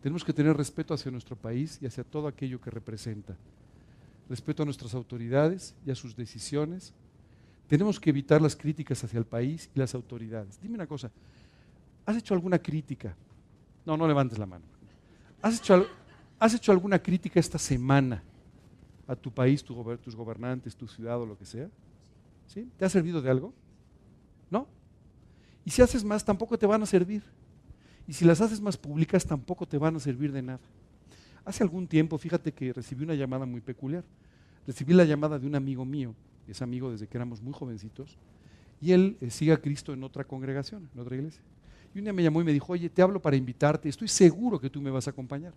[0.01, 3.35] Tenemos que tener respeto hacia nuestro país y hacia todo aquello que representa.
[4.29, 6.93] Respeto a nuestras autoridades y a sus decisiones.
[7.67, 10.59] Tenemos que evitar las críticas hacia el país y las autoridades.
[10.61, 11.11] Dime una cosa,
[12.07, 13.15] ¿has hecho alguna crítica?
[13.85, 14.65] No, no levantes la mano.
[15.41, 15.85] ¿Has hecho,
[16.39, 18.23] has hecho alguna crítica esta semana
[19.05, 21.69] a tu país, tus gobernantes, tu ciudad o lo que sea?
[22.47, 22.67] ¿Sí?
[22.77, 23.53] ¿Te ha servido de algo?
[24.49, 24.67] ¿No?
[25.65, 27.23] Y si haces más, tampoco te van a servir.
[28.07, 30.61] Y si las haces más públicas, tampoco te van a servir de nada.
[31.43, 34.05] Hace algún tiempo, fíjate que recibí una llamada muy peculiar.
[34.65, 36.15] Recibí la llamada de un amigo mío,
[36.47, 38.17] es amigo desde que éramos muy jovencitos,
[38.81, 41.41] y él eh, sigue a Cristo en otra congregación, en otra iglesia.
[41.97, 44.59] Y un día me llamó y me dijo, oye, te hablo para invitarte, estoy seguro
[44.61, 45.55] que tú me vas a acompañar.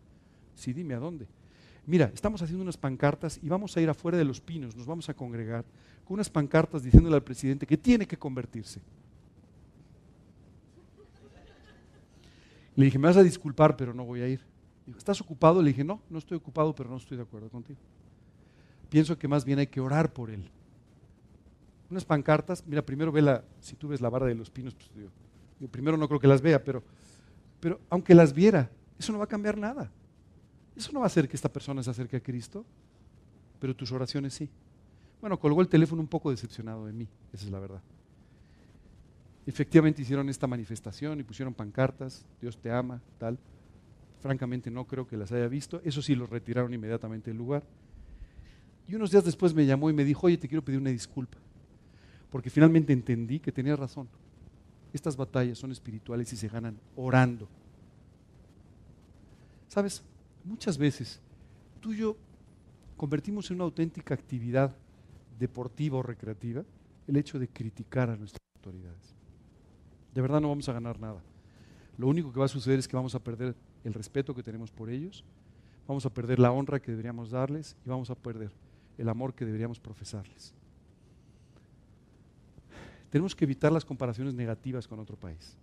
[0.54, 1.26] Sí, dime a dónde.
[1.84, 5.06] Mira, estamos haciendo unas pancartas y vamos a ir afuera de los pinos, nos vamos
[5.10, 5.66] a congregar
[6.02, 8.80] con unas pancartas diciéndole al presidente que tiene que convertirse.
[12.74, 14.40] Le dije, me vas a disculpar, pero no voy a ir.
[14.86, 15.60] Dijo, ¿estás ocupado?
[15.60, 17.78] Le dije, no, no estoy ocupado, pero no estoy de acuerdo contigo.
[18.88, 20.48] Pienso que más bien hay que orar por él.
[21.90, 24.88] Unas pancartas, mira, primero ve la, si tú ves la barra de los pinos, pues
[24.96, 25.10] yo
[25.68, 26.82] primero no creo que las vea, pero,
[27.60, 29.90] pero aunque las viera, eso no va a cambiar nada.
[30.76, 32.64] Eso no va a hacer que esta persona se acerque a Cristo,
[33.58, 34.48] pero tus oraciones sí.
[35.20, 37.82] Bueno, colgó el teléfono un poco decepcionado de mí, esa es la verdad.
[39.46, 43.38] Efectivamente hicieron esta manifestación y pusieron pancartas, Dios te ama, tal.
[44.20, 45.80] Francamente no creo que las haya visto.
[45.82, 47.62] Eso sí, los retiraron inmediatamente del lugar.
[48.86, 51.38] Y unos días después me llamó y me dijo, oye, te quiero pedir una disculpa.
[52.30, 54.08] Porque finalmente entendí que tenía razón.
[54.92, 57.48] Estas batallas son espirituales y se ganan orando.
[59.68, 60.02] ¿Sabes?
[60.44, 61.20] Muchas veces
[61.80, 62.16] tú y yo
[62.96, 64.74] convertimos en una auténtica actividad
[65.38, 66.64] deportiva o recreativa
[67.06, 69.14] el hecho de criticar a nuestras autoridades.
[70.14, 71.22] De verdad no vamos a ganar nada.
[71.96, 74.70] Lo único que va a suceder es que vamos a perder el respeto que tenemos
[74.70, 75.24] por ellos,
[75.86, 78.50] vamos a perder la honra que deberíamos darles y vamos a perder
[78.98, 80.54] el amor que deberíamos profesarles.
[83.10, 85.56] Tenemos que evitar las comparaciones negativas con otro país.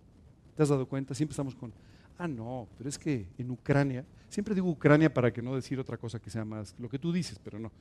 [0.56, 1.14] ¿Te has dado cuenta?
[1.14, 1.72] Siempre estamos con,
[2.18, 5.96] ah, no, pero es que en Ucrania, siempre digo Ucrania para que no decir otra
[5.96, 7.72] cosa que sea más lo que tú dices, pero no.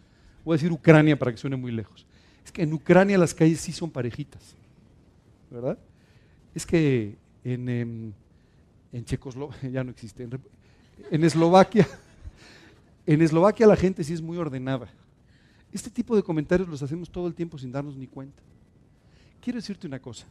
[0.45, 2.05] Voy a decir Ucrania para que suene muy lejos.
[2.45, 4.55] Es que en Ucrania las calles sí son parejitas,
[5.51, 5.77] ¿verdad?
[6.55, 8.13] Es que en, em,
[8.93, 10.39] en Checoslovaquia, ya no existe, en,
[11.11, 11.85] en Eslovaquia,
[13.05, 14.87] en Eslovaquia la gente sí es muy ordenada.
[15.73, 18.41] Este tipo de comentarios los hacemos todo el tiempo sin darnos ni cuenta.
[19.41, 20.27] Quiero decirte una cosa,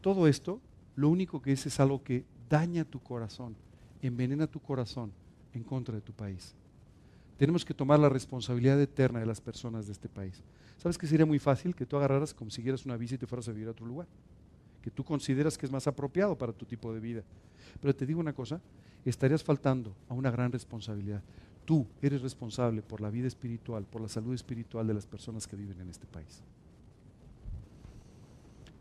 [0.00, 0.60] todo esto
[0.96, 3.54] lo único que es es algo que daña tu corazón,
[4.00, 5.12] envenena tu corazón
[5.52, 6.54] en contra de tu país.
[7.36, 10.42] Tenemos que tomar la responsabilidad eterna de las personas de este país.
[10.78, 13.52] ¿Sabes que sería muy fácil que tú agarraras, consiguieras una visa y te fueras a
[13.52, 14.06] vivir a otro lugar?
[14.80, 17.22] Que tú consideras que es más apropiado para tu tipo de vida.
[17.80, 18.60] Pero te digo una cosa,
[19.04, 21.22] estarías faltando a una gran responsabilidad.
[21.66, 25.56] Tú eres responsable por la vida espiritual, por la salud espiritual de las personas que
[25.56, 26.42] viven en este país.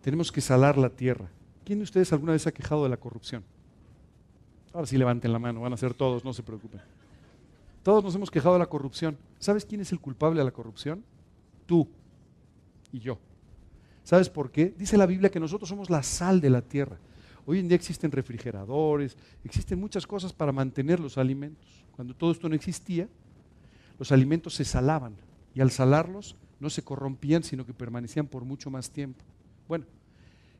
[0.05, 1.31] Tenemos que salar la tierra.
[1.63, 3.43] ¿Quién de ustedes alguna vez ha quejado de la corrupción?
[4.71, 6.79] Ahora sí levanten la mano, van a ser todos, no se preocupen.
[7.81, 9.17] Todos nos hemos quejado de la corrupción.
[9.39, 11.03] ¿Sabes quién es el culpable de la corrupción?
[11.65, 11.87] Tú
[12.91, 13.17] y yo.
[14.03, 14.75] ¿Sabes por qué?
[14.77, 16.99] Dice la Biblia que nosotros somos la sal de la tierra.
[17.47, 21.83] Hoy en día existen refrigeradores, existen muchas cosas para mantener los alimentos.
[21.95, 23.09] Cuando todo esto no existía,
[23.97, 25.15] los alimentos se salaban
[25.55, 29.25] y al salarlos no se corrompían, sino que permanecían por mucho más tiempo.
[29.67, 29.85] Bueno,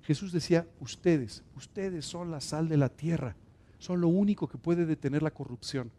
[0.03, 3.35] Jesús decía, ustedes, ustedes son la sal de la tierra,
[3.79, 5.91] son lo único que puede detener la corrupción.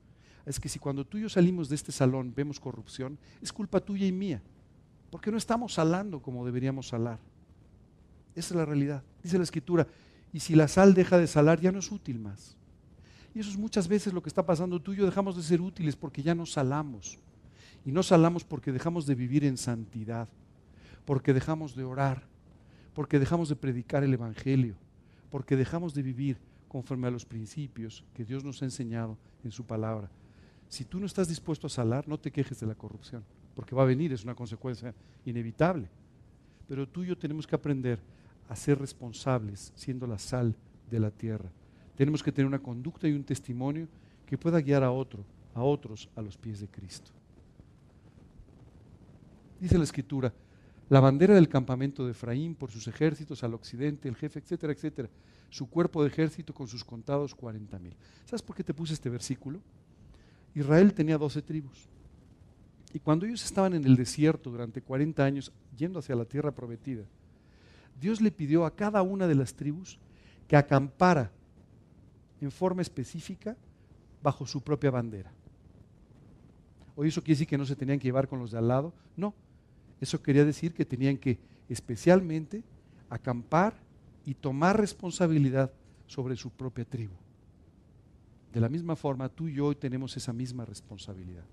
[0.45, 3.81] Es que si cuando tú y yo salimos de este salón vemos corrupción, es culpa
[3.81, 4.41] tuya y mía,
[5.11, 7.19] porque no estamos salando como deberíamos salar.
[8.35, 9.03] Esa es la realidad.
[9.23, 9.87] Dice la escritura,
[10.33, 12.57] y si la sal deja de salar, ya no es útil más.
[13.35, 14.81] Y eso es muchas veces lo que está pasando.
[14.81, 17.19] Tú y yo dejamos de ser útiles porque ya no salamos.
[17.85, 20.29] Y no salamos porque dejamos de vivir en santidad,
[21.05, 22.23] porque dejamos de orar,
[22.97, 24.75] porque dejamos de predicar el Evangelio,
[25.29, 29.67] porque dejamos de vivir conforme a los principios que Dios nos ha enseñado en su
[29.67, 30.09] palabra.
[30.71, 33.23] Si tú no estás dispuesto a salar, no te quejes de la corrupción,
[33.55, 34.95] porque va a venir, es una consecuencia
[35.27, 35.91] inevitable.
[36.67, 37.99] Pero tú y yo tenemos que aprender
[38.49, 40.57] a ser responsables siendo la sal
[40.91, 41.51] de la tierra.
[41.97, 43.89] Tenemos que tener una conducta y un testimonio
[44.25, 45.23] que pueda guiar a otro,
[45.55, 47.11] a otros a los pies de Cristo.
[49.61, 50.33] Dice la escritura,
[50.89, 55.09] la bandera del campamento de Efraín por sus ejércitos al occidente, el jefe, etcétera, etcétera.
[55.51, 57.95] Su cuerpo de ejército con sus contados 40 mil.
[58.25, 59.61] ¿Sabes por qué te puse este versículo?
[60.55, 61.89] Israel tenía 12 tribus.
[62.93, 67.05] Y cuando ellos estaban en el desierto durante 40 años yendo hacia la tierra prometida,
[68.01, 69.99] Dios le pidió a cada una de las tribus
[70.47, 71.31] que acampara
[72.41, 73.57] en forma específica
[74.23, 75.33] bajo su propia bandera.
[76.95, 78.93] ¿O eso quiere decir que no se tenían que llevar con los de al lado?
[79.17, 79.35] No.
[80.01, 82.63] Eso quería decir que tenían que especialmente
[83.09, 83.75] acampar
[84.25, 85.73] y tomar responsabilidad
[86.07, 87.15] sobre su propia tribu.
[88.53, 91.45] De la misma forma, tú y yo hoy tenemos esa misma responsabilidad.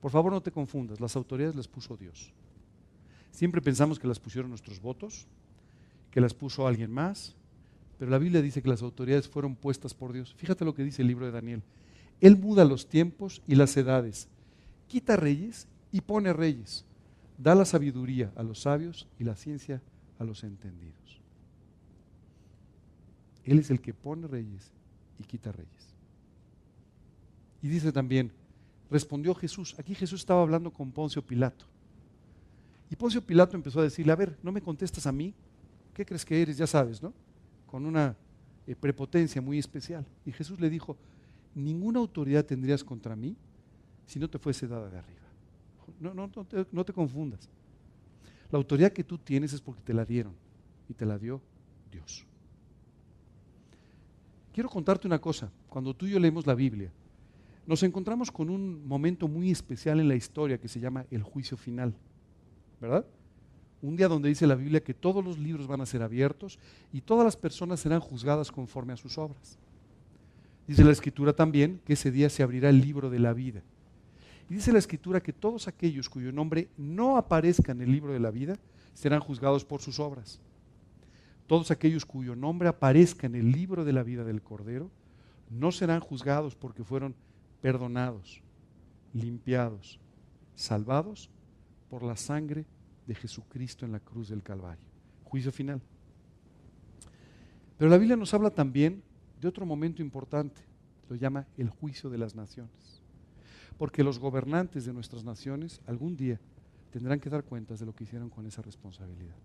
[0.00, 2.32] Por favor, no te confundas, las autoridades las puso Dios.
[3.30, 5.26] Siempre pensamos que las pusieron nuestros votos,
[6.10, 7.36] que las puso alguien más,
[7.98, 10.34] pero la Biblia dice que las autoridades fueron puestas por Dios.
[10.34, 11.62] Fíjate lo que dice el libro de Daniel.
[12.20, 14.28] Él muda los tiempos y las edades,
[14.88, 16.84] quita reyes y pone reyes,
[17.36, 19.80] da la sabiduría a los sabios y la ciencia
[20.18, 21.20] a los entendidos.
[23.44, 24.72] Él es el que pone reyes
[25.18, 25.94] y quita reyes.
[27.62, 28.32] Y dice también,
[28.90, 31.64] respondió Jesús, aquí Jesús estaba hablando con Poncio Pilato.
[32.90, 35.34] Y Poncio Pilato empezó a decirle, a ver, ¿no me contestas a mí?
[35.94, 36.56] ¿Qué crees que eres?
[36.56, 37.12] Ya sabes, ¿no?
[37.66, 38.16] Con una
[38.66, 40.06] eh, prepotencia muy especial.
[40.24, 40.96] Y Jesús le dijo,
[41.54, 43.36] ninguna autoridad tendrías contra mí
[44.08, 45.20] si no te fuese dada de arriba.
[46.00, 47.48] No, no, no, te, no te confundas.
[48.50, 50.32] La autoridad que tú tienes es porque te la dieron
[50.88, 51.42] y te la dio
[51.92, 52.24] Dios.
[54.52, 55.52] Quiero contarte una cosa.
[55.68, 56.90] Cuando tú y yo leemos la Biblia,
[57.66, 61.58] nos encontramos con un momento muy especial en la historia que se llama el juicio
[61.58, 61.94] final.
[62.80, 63.04] ¿verdad?
[63.82, 66.58] Un día donde dice la Biblia que todos los libros van a ser abiertos
[66.92, 69.58] y todas las personas serán juzgadas conforme a sus obras.
[70.66, 73.62] Dice la Escritura también que ese día se abrirá el libro de la vida.
[74.48, 78.20] Y dice la Escritura que todos aquellos cuyo nombre no aparezca en el libro de
[78.20, 78.58] la vida
[78.94, 80.40] serán juzgados por sus obras.
[81.46, 84.90] Todos aquellos cuyo nombre aparezca en el libro de la vida del Cordero
[85.50, 87.14] no serán juzgados porque fueron
[87.60, 88.42] perdonados,
[89.12, 89.98] limpiados,
[90.54, 91.30] salvados
[91.88, 92.66] por la sangre
[93.06, 94.84] de Jesucristo en la cruz del Calvario.
[95.24, 95.80] Juicio final.
[97.78, 99.02] Pero la Biblia nos habla también
[99.40, 100.60] de otro momento importante,
[101.08, 102.97] lo llama el juicio de las naciones.
[103.78, 106.40] Porque los gobernantes de nuestras naciones algún día
[106.90, 109.36] tendrán que dar cuentas de lo que hicieron con esa responsabilidad.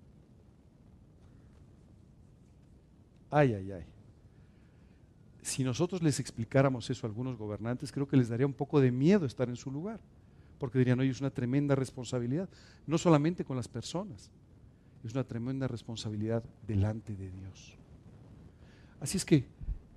[3.30, 3.86] Ay, ay, ay.
[5.42, 8.92] Si nosotros les explicáramos eso a algunos gobernantes, creo que les daría un poco de
[8.92, 10.00] miedo estar en su lugar,
[10.58, 12.48] porque dirían, oye, es una tremenda responsabilidad,
[12.88, 14.32] no solamente con las personas,
[15.04, 17.78] es una tremenda responsabilidad delante de Dios.
[19.02, 19.46] Así es que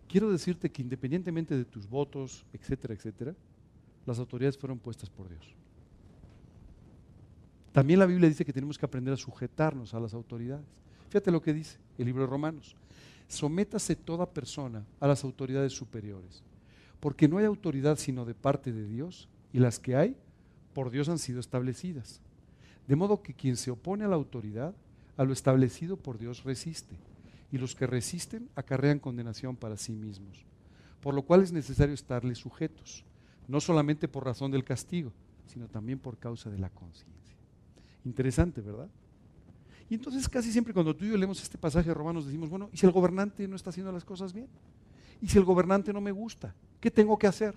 [0.08, 3.34] quiero decirte que independientemente de tus votos, etcétera, etcétera,
[4.06, 5.54] las autoridades fueron puestas por Dios.
[7.72, 10.64] También la Biblia dice que tenemos que aprender a sujetarnos a las autoridades.
[11.08, 12.74] Fíjate lo que dice el libro de Romanos.
[13.28, 16.42] Sométase toda persona a las autoridades superiores,
[17.00, 20.16] porque no hay autoridad sino de parte de Dios, y las que hay,
[20.72, 22.20] por Dios han sido establecidas.
[22.86, 24.74] De modo que quien se opone a la autoridad,
[25.16, 26.96] a lo establecido por Dios resiste,
[27.50, 30.44] y los que resisten acarrean condenación para sí mismos.
[31.00, 33.04] Por lo cual es necesario estarles sujetos,
[33.48, 35.12] no solamente por razón del castigo,
[35.46, 37.36] sino también por causa de la conciencia.
[38.04, 38.88] Interesante, ¿verdad?
[39.88, 42.68] Y entonces casi siempre cuando tú y yo leemos este pasaje de Romanos decimos, bueno,
[42.72, 44.48] ¿y si el gobernante no está haciendo las cosas bien?
[45.20, 46.54] ¿Y si el gobernante no me gusta?
[46.80, 47.54] ¿Qué tengo que hacer?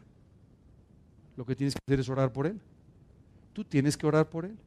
[1.36, 2.60] Lo que tienes que hacer es orar por él.
[3.54, 4.58] Tú tienes que orar por él.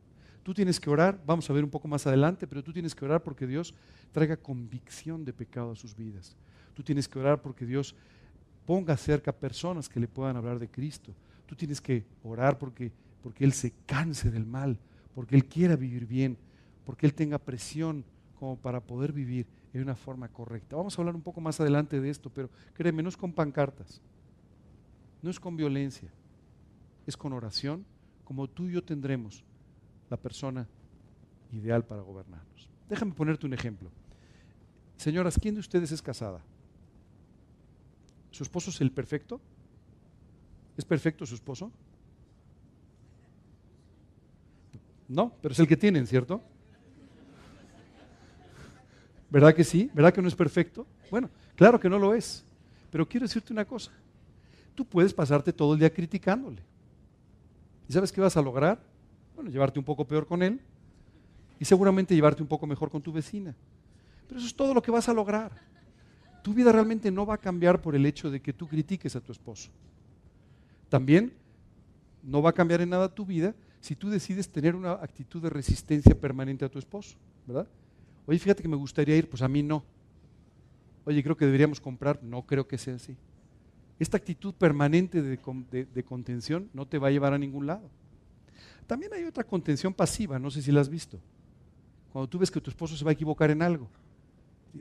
[0.42, 3.04] Tú tienes que orar, vamos a ver un poco más adelante, pero tú tienes que
[3.04, 3.74] orar porque Dios
[4.10, 6.36] traiga convicción de pecado a sus vidas.
[6.74, 7.94] Tú tienes que orar porque Dios
[8.66, 11.14] ponga cerca personas que le puedan hablar de Cristo.
[11.46, 12.92] Tú tienes que orar porque,
[13.22, 14.78] porque Él se canse del mal,
[15.14, 16.36] porque Él quiera vivir bien,
[16.84, 18.04] porque Él tenga presión
[18.38, 20.76] como para poder vivir en una forma correcta.
[20.76, 24.00] Vamos a hablar un poco más adelante de esto, pero créeme, no es con pancartas,
[25.22, 26.10] no es con violencia,
[27.06, 27.84] es con oración,
[28.24, 29.44] como tú y yo tendremos
[30.10, 30.68] la persona
[31.52, 32.68] ideal para gobernarnos.
[32.88, 33.90] Déjame ponerte un ejemplo.
[34.96, 36.42] Señoras, ¿quién de ustedes es casada?
[38.32, 39.40] ¿Su esposo es el perfecto?
[40.76, 41.70] ¿Es perfecto su esposo?
[45.06, 46.42] No, pero es el que tienen, ¿cierto?
[49.30, 49.90] ¿Verdad que sí?
[49.94, 50.86] ¿Verdad que no es perfecto?
[51.10, 52.44] Bueno, claro que no lo es.
[52.90, 53.92] Pero quiero decirte una cosa.
[54.74, 56.62] Tú puedes pasarte todo el día criticándole.
[57.88, 58.80] ¿Y sabes qué vas a lograr?
[59.34, 60.60] Bueno, llevarte un poco peor con él
[61.60, 63.54] y seguramente llevarte un poco mejor con tu vecina.
[64.26, 65.52] Pero eso es todo lo que vas a lograr.
[66.42, 69.20] Tu vida realmente no va a cambiar por el hecho de que tú critiques a
[69.20, 69.70] tu esposo.
[70.88, 71.32] También
[72.22, 75.50] no va a cambiar en nada tu vida si tú decides tener una actitud de
[75.50, 77.16] resistencia permanente a tu esposo,
[77.46, 77.66] ¿verdad?
[78.26, 79.82] Oye, fíjate que me gustaría ir, pues a mí no.
[81.04, 83.16] Oye, creo que deberíamos comprar, no creo que sea así.
[83.98, 87.88] Esta actitud permanente de, contención no te va a llevar a ningún lado.
[88.86, 91.18] También hay otra contención pasiva, no sé si la has visto.
[92.12, 93.88] Cuando tú ves que tu esposo se va a equivocar en algo.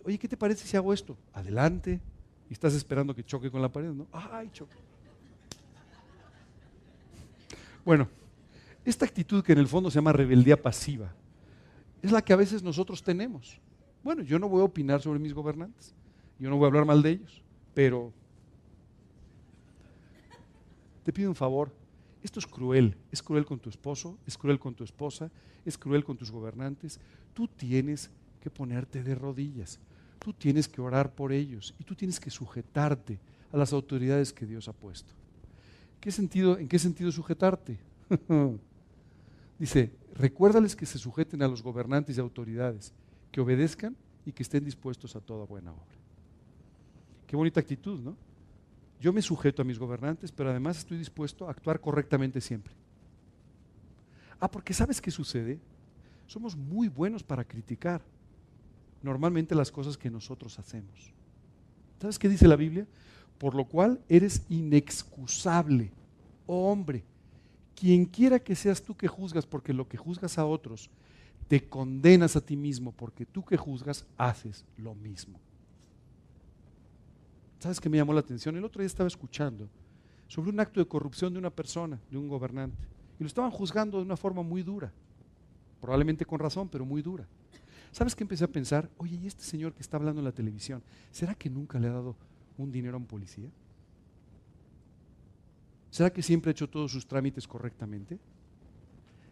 [0.04, 1.18] Oye, ¿qué te parece si hago esto?
[1.34, 2.00] Adelante.
[2.50, 4.08] Y estás esperando que choque con la pared, ¿no?
[4.12, 4.76] Ay, choque.
[7.84, 8.08] Bueno,
[8.86, 11.14] esta actitud que en el fondo se llama rebeldía pasiva
[12.02, 13.60] es la que a veces nosotros tenemos.
[14.04, 15.94] Bueno, yo no voy a opinar sobre mis gobernantes,
[16.39, 17.42] yo no voy a hablar mal de ellos,
[17.74, 18.12] pero
[21.04, 21.72] te pido un favor,
[22.24, 25.30] esto es cruel, es cruel con tu esposo, es cruel con tu esposa,
[25.66, 27.00] es cruel con tus gobernantes.
[27.34, 28.10] Tú tienes
[28.42, 29.80] que ponerte de rodillas,
[30.20, 33.20] tú tienes que orar por ellos y tú tienes que sujetarte
[33.52, 35.14] a las autoridades que Dios ha puesto.
[36.02, 37.78] ¿Qué sentido, ¿En qué sentido sujetarte?
[39.60, 42.92] Dice, recuérdales que se sujeten a los gobernantes y autoridades,
[43.32, 45.96] que obedezcan y que estén dispuestos a toda buena obra.
[47.28, 48.18] Qué bonita actitud, ¿no?
[49.00, 52.74] Yo me sujeto a mis gobernantes, pero además estoy dispuesto a actuar correctamente siempre.
[54.39, 55.60] Ah, porque ¿sabes qué sucede?
[56.28, 58.02] Somos muy buenos para criticar
[59.02, 61.14] normalmente las cosas que nosotros hacemos.
[61.99, 62.88] ¿Sabes qué dice la Biblia?
[63.38, 65.91] Por lo cual eres inexcusable,
[66.45, 67.04] oh hombre,
[67.76, 70.89] quien quiera que seas tú que juzgas, porque lo que juzgas a otros,
[71.47, 75.39] te condenas a ti mismo, porque tú que juzgas haces lo mismo.
[77.60, 78.56] ¿Sabes qué me llamó la atención?
[78.56, 79.68] El otro día estaba escuchando
[80.28, 82.78] sobre un acto de corrupción de una persona, de un gobernante,
[83.20, 84.91] y lo estaban juzgando de una forma muy dura,
[85.80, 87.28] probablemente con razón, pero muy dura.
[87.92, 88.89] ¿Sabes qué empecé a pensar?
[88.98, 90.82] Oye, ¿y este señor que está hablando en la televisión,
[91.12, 92.16] será que nunca le ha dado
[92.58, 93.50] un dinero a un policía?
[95.89, 98.18] ¿Será que siempre ha hecho todos sus trámites correctamente?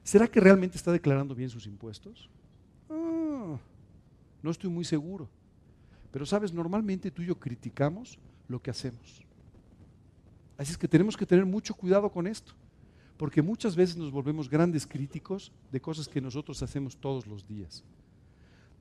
[0.03, 2.29] ¿Será que realmente está declarando bien sus impuestos?
[2.89, 3.57] Ah,
[4.43, 5.29] no estoy muy seguro.
[6.11, 9.23] Pero sabes, normalmente tú y yo criticamos lo que hacemos.
[10.57, 12.51] Así es que tenemos que tener mucho cuidado con esto,
[13.15, 17.85] porque muchas veces nos volvemos grandes críticos de cosas que nosotros hacemos todos los días.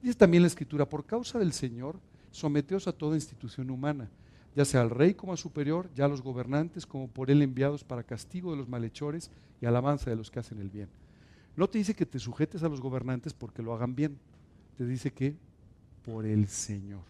[0.02, 1.98] Dice también la Escritura, por causa del Señor,
[2.30, 4.08] someteos a toda institución humana
[4.58, 7.84] ya sea al rey como a superior, ya a los gobernantes como por él enviados
[7.84, 9.30] para castigo de los malhechores
[9.60, 10.88] y alabanza de los que hacen el bien.
[11.54, 14.18] No te dice que te sujetes a los gobernantes porque lo hagan bien.
[14.76, 15.36] Te dice que
[16.04, 17.02] por el Señor.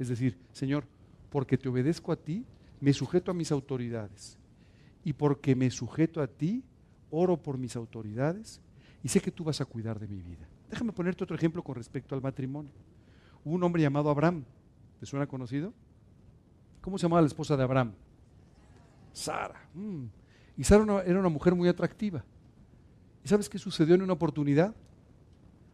[0.00, 0.84] Es decir, Señor,
[1.30, 2.44] porque te obedezco a ti,
[2.80, 4.36] me sujeto a mis autoridades.
[5.04, 6.64] Y porque me sujeto a ti,
[7.10, 8.60] oro por mis autoridades
[9.00, 10.48] y sé que tú vas a cuidar de mi vida.
[10.74, 12.72] Déjame ponerte otro ejemplo con respecto al matrimonio.
[13.44, 14.42] Hubo un hombre llamado Abraham.
[14.98, 15.72] ¿Te suena conocido?
[16.80, 17.92] ¿Cómo se llamaba la esposa de Abraham?
[19.12, 19.68] Sara.
[19.72, 20.06] Mm.
[20.56, 22.24] Y Sara era una mujer muy atractiva.
[23.24, 24.74] ¿Y sabes qué sucedió en una oportunidad?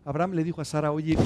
[0.05, 1.17] Abraham le dijo a Sara, oye,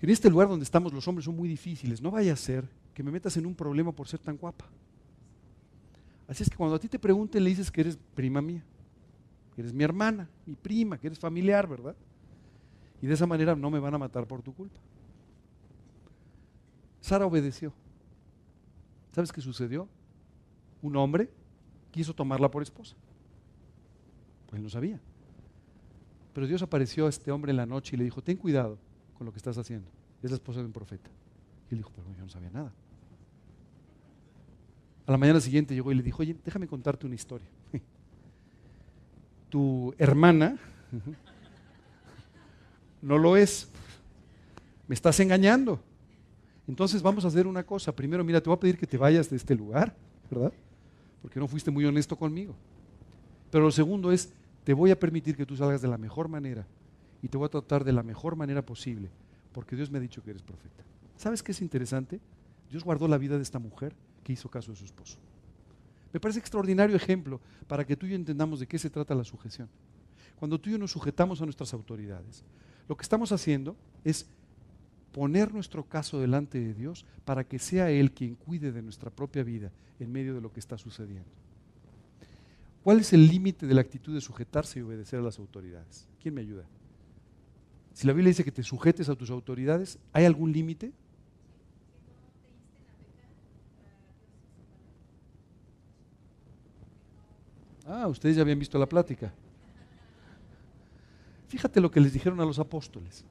[0.00, 3.02] en este lugar donde estamos los hombres son muy difíciles, no vaya a ser que
[3.02, 4.66] me metas en un problema por ser tan guapa.
[6.28, 8.62] Así es que cuando a ti te pregunten le dices que eres prima mía,
[9.56, 11.96] que eres mi hermana, mi prima, que eres familiar, ¿verdad?
[13.06, 14.80] Y de esa manera no me van a matar por tu culpa.
[17.00, 17.72] Sara obedeció.
[19.12, 19.88] ¿Sabes qué sucedió?
[20.82, 21.30] Un hombre
[21.92, 22.96] quiso tomarla por esposa.
[24.46, 24.98] Pues él no sabía.
[26.32, 28.76] Pero Dios apareció a este hombre en la noche y le dijo, ten cuidado
[29.16, 29.88] con lo que estás haciendo.
[30.20, 31.08] Es la esposa de un profeta.
[31.70, 32.72] Y él dijo, pero yo no sabía nada.
[35.06, 37.46] A la mañana siguiente llegó y le dijo, oye, déjame contarte una historia.
[39.48, 40.58] tu hermana
[43.02, 43.68] no lo es.
[44.88, 45.80] Me estás engañando.
[46.68, 47.94] Entonces vamos a hacer una cosa.
[47.94, 49.94] Primero, mira, te voy a pedir que te vayas de este lugar,
[50.30, 50.52] ¿verdad?
[51.22, 52.54] Porque no fuiste muy honesto conmigo.
[53.50, 54.32] Pero lo segundo es,
[54.64, 56.66] te voy a permitir que tú salgas de la mejor manera
[57.22, 59.10] y te voy a tratar de la mejor manera posible,
[59.52, 60.84] porque Dios me ha dicho que eres profeta.
[61.16, 62.20] ¿Sabes qué es interesante?
[62.70, 63.94] Dios guardó la vida de esta mujer
[64.24, 65.18] que hizo caso de su esposo.
[66.12, 69.24] Me parece extraordinario ejemplo para que tú y yo entendamos de qué se trata la
[69.24, 69.68] sujeción.
[70.38, 72.44] Cuando tú y yo nos sujetamos a nuestras autoridades,
[72.88, 74.26] lo que estamos haciendo es
[75.12, 79.42] poner nuestro caso delante de Dios para que sea Él quien cuide de nuestra propia
[79.42, 81.30] vida en medio de lo que está sucediendo.
[82.84, 86.06] ¿Cuál es el límite de la actitud de sujetarse y obedecer a las autoridades?
[86.22, 86.64] ¿Quién me ayuda?
[87.94, 90.92] Si la Biblia dice que te sujetes a tus autoridades, ¿hay algún límite?
[97.86, 99.32] Ah, ustedes ya habían visto la plática.
[101.48, 103.24] Fíjate lo que les dijeron a los apóstoles.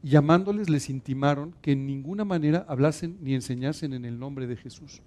[0.00, 5.02] llamándoles les intimaron que en ninguna manera hablasen ni enseñasen en el nombre de Jesús.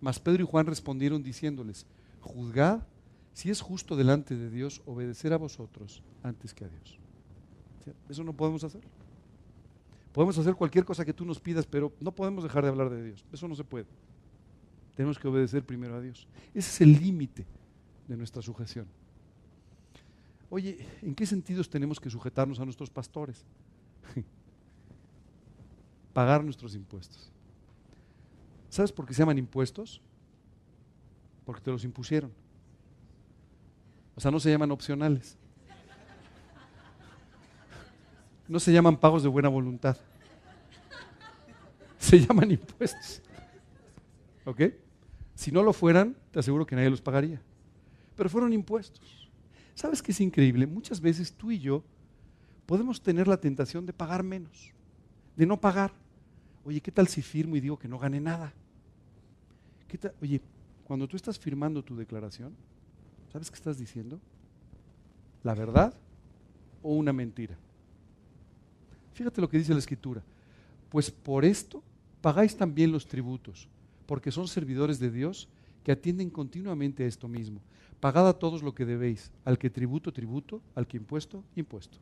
[0.00, 1.84] Mas Pedro y Juan respondieron diciéndoles,
[2.20, 2.82] juzgad
[3.32, 6.98] si es justo delante de Dios obedecer a vosotros antes que a Dios.
[8.08, 8.82] Eso no podemos hacer.
[10.12, 13.02] Podemos hacer cualquier cosa que tú nos pidas, pero no podemos dejar de hablar de
[13.02, 13.24] Dios.
[13.32, 13.86] Eso no se puede.
[14.96, 16.26] Tenemos que obedecer primero a Dios.
[16.52, 17.46] Ese es el límite
[18.08, 18.86] de nuestra sujeción.
[20.50, 23.44] Oye, ¿en qué sentidos tenemos que sujetarnos a nuestros pastores?
[26.12, 27.30] Pagar nuestros impuestos.
[28.68, 30.02] ¿Sabes por qué se llaman impuestos?
[31.44, 32.32] Porque te los impusieron.
[34.16, 35.38] O sea, no se llaman opcionales.
[38.48, 39.96] No se llaman pagos de buena voluntad.
[41.96, 43.22] Se llaman impuestos.
[44.44, 44.62] ¿Ok?
[45.36, 47.40] Si no lo fueran, te aseguro que nadie los pagaría.
[48.16, 49.19] Pero fueron impuestos.
[49.80, 50.66] ¿Sabes qué es increíble?
[50.66, 51.82] Muchas veces tú y yo
[52.66, 54.72] podemos tener la tentación de pagar menos,
[55.36, 55.90] de no pagar.
[56.66, 58.52] Oye, ¿qué tal si firmo y digo que no gane nada?
[59.88, 60.42] ¿Qué Oye,
[60.84, 62.54] cuando tú estás firmando tu declaración,
[63.32, 64.20] ¿Sabes qué estás diciendo?
[65.42, 65.94] ¿La verdad
[66.82, 67.56] o una mentira?
[69.14, 70.22] Fíjate lo que dice la escritura.
[70.90, 71.82] Pues por esto
[72.20, 73.66] pagáis también los tributos,
[74.04, 75.48] porque son servidores de Dios
[75.84, 77.60] que atienden continuamente a esto mismo.
[78.00, 81.98] Pagad a todos lo que debéis, al que tributo, tributo, al que impuesto, impuesto.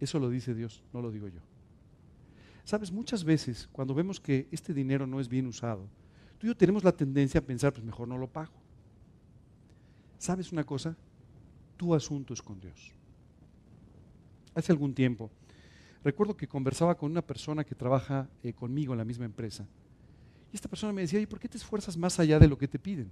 [0.00, 1.40] Eso lo dice Dios, no lo digo yo.
[2.64, 5.88] Sabes, muchas veces cuando vemos que este dinero no es bien usado,
[6.38, 8.52] Tú y yo tenemos la tendencia a pensar, pues mejor no lo pago.
[10.18, 10.96] ¿Sabes una cosa?
[11.76, 12.92] Tu asunto es con Dios.
[14.54, 15.30] Hace algún tiempo,
[16.02, 19.66] recuerdo que conversaba con una persona que trabaja eh, conmigo en la misma empresa.
[20.56, 22.78] Esta persona me decía, ¿y por qué te esfuerzas más allá de lo que te
[22.78, 23.10] piden?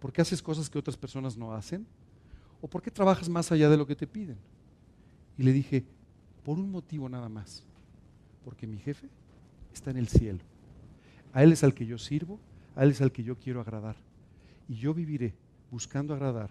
[0.00, 1.86] ¿Por qué haces cosas que otras personas no hacen?
[2.60, 4.38] ¿O por qué trabajas más allá de lo que te piden?
[5.36, 5.84] Y le dije,
[6.42, 7.62] por un motivo nada más,
[8.44, 9.08] porque mi jefe
[9.72, 10.40] está en el cielo
[11.34, 12.38] a Él es al que yo sirvo,
[12.76, 13.96] a Él es al que yo quiero agradar.
[14.68, 15.34] Y yo viviré
[15.70, 16.50] buscando agradar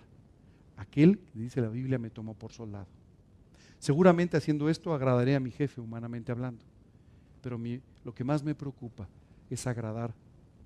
[0.77, 2.87] a aquel que dice la Biblia me tomó por soldado.
[3.79, 6.63] Seguramente haciendo esto agradaré a mi jefe humanamente hablando,
[7.41, 7.59] pero
[8.03, 9.07] lo que más me preocupa
[9.53, 10.13] es agradar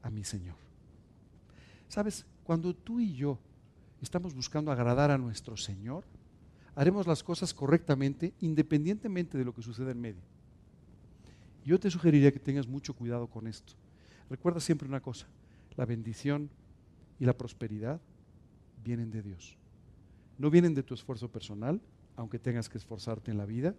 [0.02, 0.56] a mi Señor.
[1.88, 3.40] Sabes, cuando tú y yo
[4.02, 6.04] estamos buscando agradar a nuestro Señor,
[6.76, 10.22] haremos las cosas correctamente independientemente de lo que suceda en medio.
[11.66, 13.74] Yo te sugeriría que tengas mucho cuidado con esto.
[14.30, 15.28] Recuerda siempre una cosa,
[15.76, 16.50] la bendición
[17.20, 18.00] y la prosperidad
[18.84, 19.58] vienen de Dios.
[20.38, 21.82] No vienen de tu esfuerzo personal,
[22.16, 23.76] aunque tengas que esforzarte en la vida,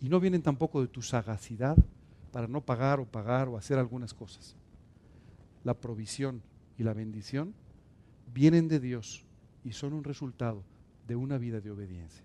[0.00, 1.76] y no vienen tampoco de tu sagacidad
[2.32, 4.56] para no pagar o pagar o hacer algunas cosas.
[5.64, 6.42] La provisión
[6.78, 7.54] y la bendición
[8.32, 9.24] vienen de Dios
[9.64, 10.62] y son un resultado
[11.06, 12.24] de una vida de obediencia.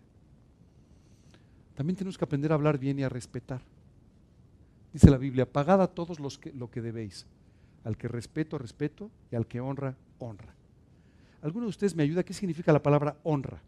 [1.76, 3.62] También tenemos que aprender a hablar bien y a respetar.
[4.94, 7.26] Dice la Biblia, pagad a todos los que, lo que debéis.
[7.84, 10.56] Al que respeto, respeto, y al que honra, honra.
[11.42, 12.24] ¿Alguno de ustedes me ayuda?
[12.24, 13.62] ¿Qué significa la palabra honra?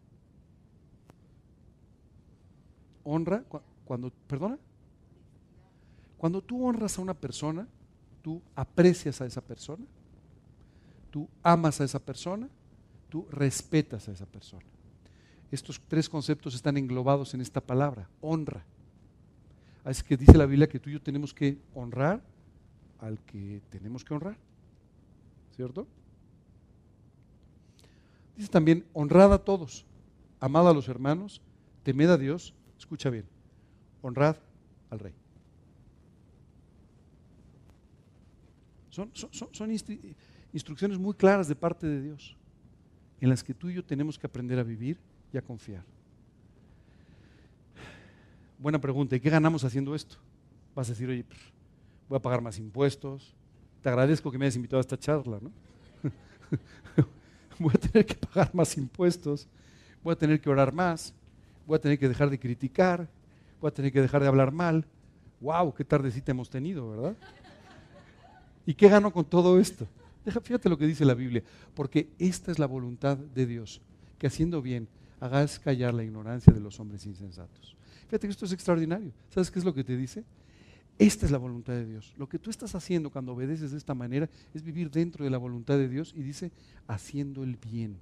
[3.04, 3.44] Honra,
[3.84, 4.58] cuando, perdona,
[6.18, 7.66] cuando tú honras a una persona,
[8.22, 9.84] tú aprecias a esa persona,
[11.10, 12.48] tú amas a esa persona,
[13.08, 14.64] tú respetas a esa persona.
[15.50, 18.64] Estos tres conceptos están englobados en esta palabra, honra.
[19.84, 22.20] Así que dice la Biblia que tú y yo tenemos que honrar
[22.98, 24.36] al que tenemos que honrar.
[25.56, 25.86] ¿Cierto?
[28.36, 29.86] Dice también, honrad a todos,
[30.40, 31.40] amad a los hermanos,
[31.82, 33.24] temed a Dios, escucha bien,
[34.02, 34.36] honrad
[34.90, 35.14] al rey.
[39.12, 39.70] Son,
[40.52, 42.36] instrucciones muy claras de parte de Dios,
[43.20, 44.98] en las que tú y yo tenemos que aprender a vivir
[45.32, 45.84] y a confiar.
[48.58, 50.16] Buena pregunta, ¿y qué ganamos haciendo esto?
[50.74, 51.24] Vas a decir, oye,
[52.08, 53.34] voy a pagar más impuestos,
[53.82, 55.52] te agradezco que me hayas invitado a esta charla, ¿no?
[57.58, 59.48] voy a tener que pagar más impuestos,
[60.02, 61.14] voy a tener que orar más,
[61.66, 63.08] voy a tener que dejar de criticar,
[63.60, 64.84] voy a tener que dejar de hablar mal.
[65.40, 65.72] ¡Wow!
[65.74, 67.16] ¡Qué tardecita hemos tenido, ¿verdad?
[68.68, 69.88] ¿Y qué gano con todo esto?
[70.42, 71.42] fíjate lo que dice la Biblia,
[71.74, 73.80] porque esta es la voluntad de Dios,
[74.18, 74.86] que haciendo bien
[75.20, 77.74] hagas callar la ignorancia de los hombres insensatos.
[78.08, 79.10] Fíjate que esto es extraordinario.
[79.30, 80.22] ¿Sabes qué es lo que te dice?
[80.98, 82.12] Esta es la voluntad de Dios.
[82.18, 85.38] Lo que tú estás haciendo cuando obedeces de esta manera es vivir dentro de la
[85.38, 86.52] voluntad de Dios y dice
[86.88, 87.96] haciendo el bien.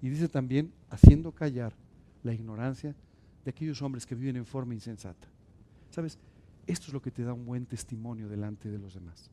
[0.00, 1.74] Y dice también haciendo callar
[2.22, 2.94] la ignorancia
[3.44, 5.28] de aquellos hombres que viven en forma insensata.
[5.90, 6.16] ¿Sabes?
[6.66, 9.30] Esto es lo que te da un buen testimonio delante de los demás.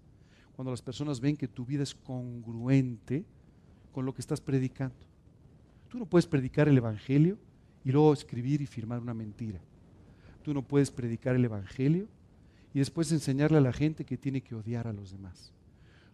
[0.56, 3.26] Cuando las personas ven que tu vida es congruente
[3.91, 4.95] con lo que estás predicando.
[5.89, 7.38] Tú no puedes predicar el Evangelio
[7.84, 9.60] y luego escribir y firmar una mentira.
[10.43, 12.08] Tú no puedes predicar el Evangelio
[12.74, 15.53] y después enseñarle a la gente que tiene que odiar a los demás.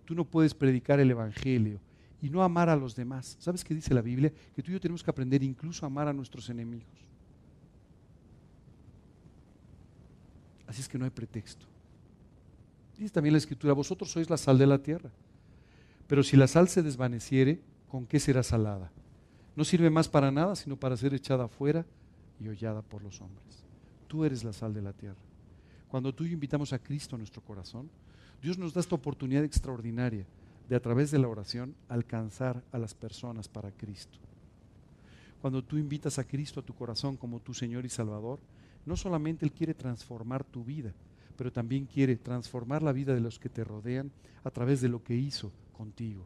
[0.06, 1.80] Tú no puedes predicar el Evangelio
[2.22, 3.36] y no amar a los demás.
[3.40, 4.32] ¿Sabes qué dice la Biblia?
[4.56, 7.06] Que tú y yo tenemos que aprender incluso a amar a nuestros enemigos.
[10.68, 11.66] Así es que no hay pretexto.
[13.02, 15.10] Dice también la Escritura, vosotros sois la sal de la tierra.
[16.06, 18.92] Pero si la sal se desvaneciere, ¿con qué será salada?
[19.56, 21.84] No sirve más para nada, sino para ser echada afuera
[22.40, 23.64] y hollada por los hombres.
[24.08, 25.18] Tú eres la sal de la tierra.
[25.88, 27.90] Cuando tú invitamos a Cristo a nuestro corazón,
[28.40, 30.28] Dios nos da esta oportunidad extraordinaria
[30.70, 34.20] de a través de la oración alcanzar a las personas para Cristo.
[35.42, 38.40] Cuando tú invitas a Cristo a tu corazón como tu Señor y Salvador,
[38.86, 40.94] no solamente Él quiere transformar tu vida,
[41.42, 44.12] pero también quiere transformar la vida de los que te rodean
[44.44, 46.24] a través de lo que hizo contigo.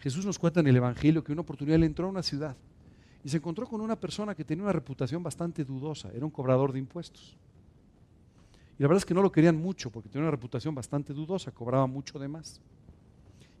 [0.00, 2.54] Jesús nos cuenta en el Evangelio que una oportunidad le entró a una ciudad
[3.24, 6.74] y se encontró con una persona que tenía una reputación bastante dudosa, era un cobrador
[6.74, 7.38] de impuestos.
[8.78, 11.50] Y la verdad es que no lo querían mucho porque tenía una reputación bastante dudosa,
[11.50, 12.60] cobraba mucho de más.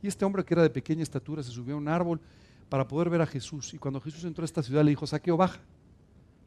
[0.02, 2.20] Y este hombre que era de pequeña estatura se subió a un árbol
[2.68, 3.72] para poder ver a Jesús.
[3.72, 5.60] Y cuando Jesús entró a esta ciudad le dijo, Saqueo, baja,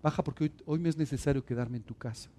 [0.04, 2.30] baja porque hoy, hoy me es necesario quedarme en tu casa.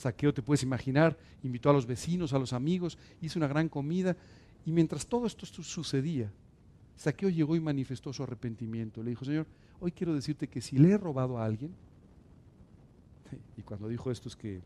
[0.00, 4.16] Saqueo, te puedes imaginar, invitó a los vecinos, a los amigos, hizo una gran comida
[4.64, 6.32] y mientras todo esto sucedía,
[6.96, 9.02] Saqueo llegó y manifestó su arrepentimiento.
[9.02, 9.46] Le dijo, Señor,
[9.78, 11.74] hoy quiero decirte que si le he robado a alguien,
[13.58, 14.62] y cuando dijo esto es que,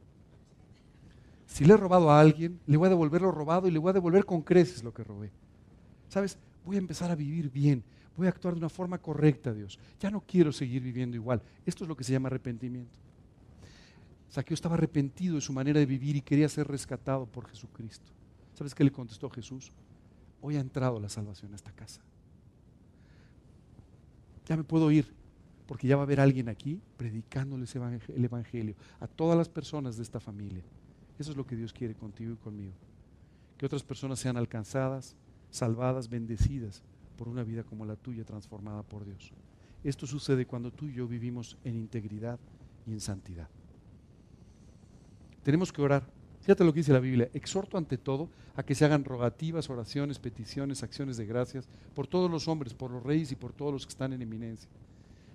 [1.47, 3.91] si le he robado a alguien, le voy a devolver lo robado y le voy
[3.91, 5.33] a devolver con creces lo que robé.
[6.09, 6.39] ¿Sabes?
[6.65, 7.83] Voy a empezar a vivir bien,
[8.17, 9.81] voy a actuar de una forma correcta, Dios.
[9.99, 11.43] Ya no quiero seguir viviendo igual.
[11.67, 13.04] Esto es lo que se llama arrepentimiento.
[14.35, 18.11] Saqueo estaba arrepentido de su manera de vivir y quería ser rescatado por Jesucristo.
[18.55, 19.73] ¿Sabes qué le contestó Jesús?
[20.41, 22.03] hoy ha entrado la salvación a esta casa.
[24.47, 25.07] Ya me puedo ir,
[25.67, 30.03] porque ya va a haber alguien aquí predicándoles el Evangelio a todas las personas de
[30.03, 30.65] esta familia.
[31.19, 32.75] Eso es lo que Dios quiere contigo y conmigo.
[33.57, 35.17] Que otras personas sean alcanzadas,
[35.49, 36.83] salvadas, bendecidas
[37.17, 39.33] por una vida como la tuya, transformada por Dios.
[39.83, 42.39] Esto sucede cuando tú y yo vivimos en integridad
[42.85, 43.49] y en santidad.
[45.45, 46.05] Tenemos que orar
[46.45, 47.31] Fíjate lo que dice la Biblia.
[47.33, 52.31] Exhorto ante todo a que se hagan rogativas, oraciones, peticiones, acciones de gracias por todos
[52.31, 54.69] los hombres, por los reyes y por todos los que están en eminencia,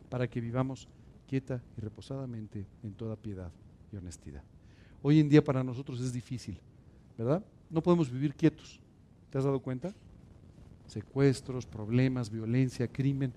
[0.07, 0.87] para que vivamos
[1.27, 3.51] quieta y reposadamente en toda piedad
[3.91, 4.43] y honestidad.
[5.01, 6.59] Hoy en día para nosotros es difícil,
[7.17, 7.43] ¿verdad?
[7.71, 8.79] No podemos vivir quietos.
[9.31, 9.95] ¿Te has dado cuenta?
[10.85, 13.31] secuestros, problemas, violencia, crimen,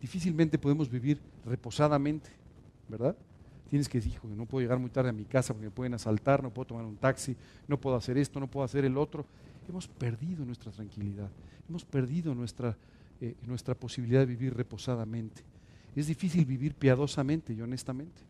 [0.00, 2.30] difícilmente podemos vivir reposadamente,
[2.88, 3.16] ¿verdad?
[3.72, 6.42] Tienes que decir, no puedo llegar muy tarde a mi casa porque me pueden asaltar,
[6.42, 7.34] no puedo tomar un taxi,
[7.66, 9.24] no puedo hacer esto, no puedo hacer el otro.
[9.66, 11.30] Hemos perdido nuestra tranquilidad,
[11.66, 12.76] hemos perdido nuestra,
[13.18, 15.42] eh, nuestra posibilidad de vivir reposadamente.
[15.96, 18.20] Es difícil vivir piadosamente y honestamente.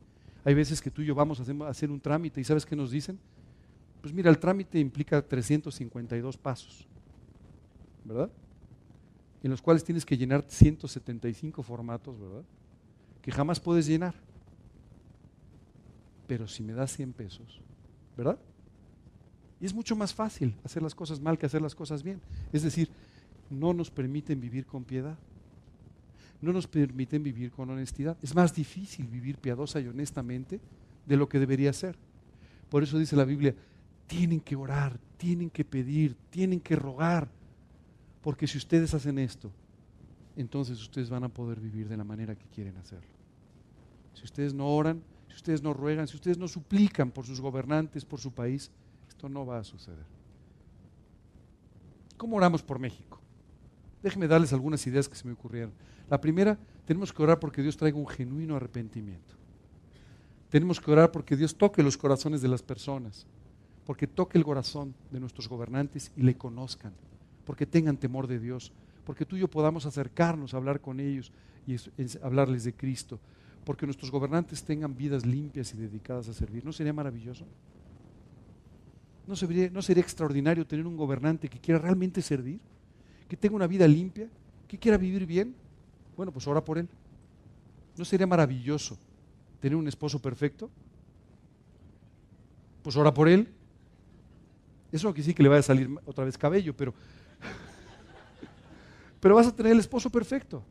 [0.44, 2.92] Hay veces que tú y yo vamos a hacer un trámite y ¿sabes qué nos
[2.92, 3.18] dicen?
[4.00, 6.86] Pues mira, el trámite implica 352 pasos,
[8.04, 8.30] ¿verdad?
[9.42, 12.44] En los cuales tienes que llenar 175 formatos, ¿verdad?
[13.20, 14.14] Que jamás puedes llenar.
[16.32, 17.60] Pero si me das 100 pesos,
[18.16, 18.38] ¿verdad?
[19.60, 22.22] Y es mucho más fácil hacer las cosas mal que hacer las cosas bien.
[22.54, 22.88] Es decir,
[23.50, 25.18] no nos permiten vivir con piedad.
[26.40, 28.16] No nos permiten vivir con honestidad.
[28.22, 30.58] Es más difícil vivir piadosa y honestamente
[31.04, 31.96] de lo que debería ser.
[32.70, 33.54] Por eso dice la Biblia,
[34.06, 37.28] tienen que orar, tienen que pedir, tienen que rogar.
[38.22, 39.52] Porque si ustedes hacen esto,
[40.34, 43.12] entonces ustedes van a poder vivir de la manera que quieren hacerlo.
[44.14, 45.02] Si ustedes no oran,
[45.32, 48.70] si ustedes no ruegan, si ustedes no suplican por sus gobernantes, por su país,
[49.08, 50.04] esto no va a suceder.
[52.16, 53.18] ¿Cómo oramos por México?
[54.02, 55.72] Déjenme darles algunas ideas que se me ocurrieron.
[56.08, 59.34] La primera, tenemos que orar porque Dios traiga un genuino arrepentimiento.
[60.50, 63.26] Tenemos que orar porque Dios toque los corazones de las personas
[63.84, 66.92] porque toque el corazón de nuestros gobernantes y le conozcan,
[67.44, 68.72] porque tengan temor de Dios,
[69.04, 71.32] porque tú y yo podamos acercarnos a hablar con ellos
[71.66, 71.76] y
[72.22, 73.18] hablarles de Cristo,
[73.64, 76.64] porque nuestros gobernantes tengan vidas limpias y dedicadas a servir.
[76.64, 77.44] ¿No sería maravilloso?
[79.26, 82.58] ¿No sería, ¿No sería extraordinario tener un gobernante que quiera realmente servir?
[83.28, 84.28] Que tenga una vida limpia,
[84.66, 85.54] que quiera vivir bien.
[86.16, 86.88] Bueno, pues ora por él.
[87.96, 88.98] ¿No sería maravilloso
[89.60, 90.70] tener un esposo perfecto?
[92.82, 93.48] Pues ora por él.
[94.90, 96.92] Eso no quiere decir que le vaya a salir otra vez cabello, pero,
[99.20, 100.64] pero vas a tener el esposo perfecto.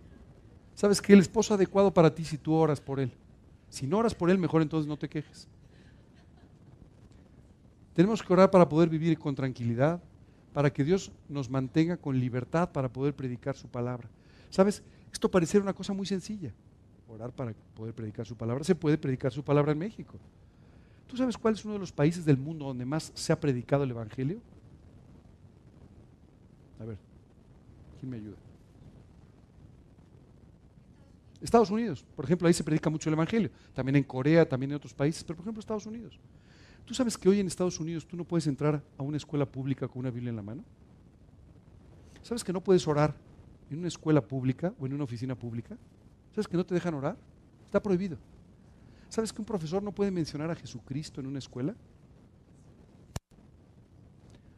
[0.76, 3.12] Sabes que el esposo adecuado para ti si tú oras por él.
[3.70, 5.48] Si no oras por él, mejor entonces no te quejes.
[7.94, 10.02] Tenemos que orar para poder vivir con tranquilidad,
[10.54, 14.10] para que Dios nos mantenga con libertad para poder predicar su palabra.
[14.50, 14.84] ¿Sabes?
[15.12, 16.52] Esto pareciera una cosa muy sencilla.
[17.08, 18.64] Orar para poder predicar su palabra.
[18.64, 20.18] Se puede predicar su palabra en México.
[21.08, 23.84] ¿Tú sabes cuál es uno de los países del mundo donde más se ha predicado
[23.84, 24.40] el Evangelio?
[26.80, 26.98] A ver,
[28.00, 28.38] ¿quién me ayuda?
[31.42, 33.50] Estados Unidos, por ejemplo, ahí se predica mucho el Evangelio.
[33.74, 36.20] También en Corea, también en otros países, pero por ejemplo Estados Unidos.
[36.86, 39.88] ¿Tú sabes que hoy en Estados Unidos tú no puedes entrar a una escuela pública
[39.88, 40.64] con una Biblia en la mano?
[42.22, 43.16] ¿Sabes que no puedes orar
[43.70, 45.78] en una escuela pública o en una oficina pública?
[46.32, 47.18] ¿Sabes que no te dejan orar?
[47.66, 48.18] Está prohibido.
[49.10, 51.76] ¿Sabes que un profesor no puede mencionar a Jesucristo en una escuela?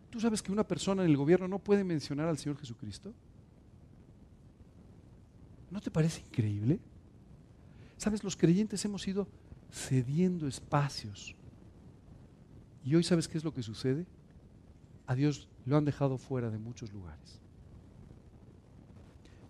[0.09, 3.13] ¿Tú sabes que una persona en el gobierno no puede mencionar al Señor Jesucristo?
[5.74, 6.80] ¿No te parece increíble?
[7.97, 9.28] Sabes, los creyentes hemos ido
[9.71, 11.36] cediendo espacios.
[12.86, 14.05] Y hoy sabes qué es lo que sucede?
[15.07, 17.39] A Dios lo han dejado fuera de muchos lugares.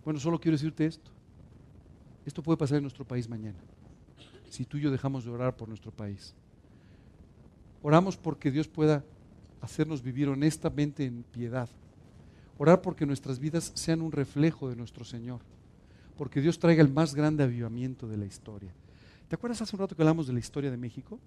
[0.02, 1.10] Bueno, solo quiero decirte esto.
[2.24, 3.58] Esto puede pasar en nuestro país mañana
[4.48, 6.32] si tú y yo dejamos de orar por nuestro país.
[7.82, 9.04] Oramos porque Dios pueda
[9.60, 11.68] hacernos vivir honestamente en piedad.
[12.56, 15.40] Orar porque nuestras vidas sean un reflejo de nuestro Señor.
[16.16, 18.72] Porque Dios traiga el más grande avivamiento de la historia.
[19.28, 21.18] ¿Te acuerdas hace un rato que hablamos de la historia de México?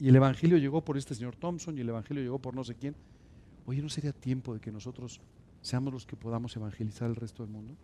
[0.00, 2.74] Y el Evangelio llegó por este señor Thompson y el Evangelio llegó por no sé
[2.74, 2.94] quién.
[3.66, 5.20] Oye, ¿no sería tiempo de que nosotros
[5.60, 7.74] seamos los que podamos evangelizar el resto del mundo?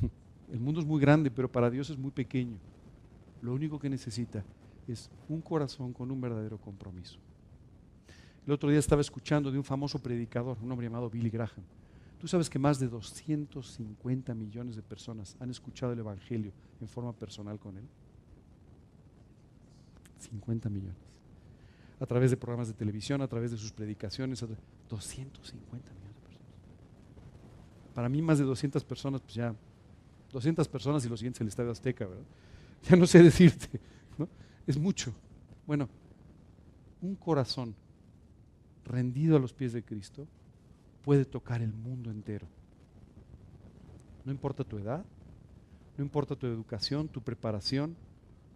[0.52, 2.58] El mundo es muy grande, pero para Dios es muy pequeño.
[3.42, 4.44] Lo único que necesita
[4.86, 7.18] es un corazón con un verdadero compromiso.
[8.46, 11.64] El otro día estaba escuchando de un famoso predicador, un hombre llamado Billy Graham.
[12.24, 17.12] Tú sabes que más de 250 millones de personas han escuchado el Evangelio en forma
[17.12, 17.84] personal con él.
[20.20, 20.96] 50 millones.
[22.00, 26.48] A través de programas de televisión, a través de sus predicaciones, 250 millones de personas.
[27.92, 29.54] Para mí más de 200 personas, pues ya
[30.32, 32.24] 200 personas y los siguientes el Estadio Azteca, ¿verdad?
[32.88, 33.78] Ya no sé decirte,
[34.16, 34.30] ¿no?
[34.66, 35.12] Es mucho.
[35.66, 35.90] Bueno,
[37.02, 37.74] un corazón
[38.86, 40.26] rendido a los pies de Cristo
[41.04, 42.46] puede tocar el mundo entero.
[44.24, 45.04] No importa tu edad,
[45.96, 47.94] no importa tu educación, tu preparación,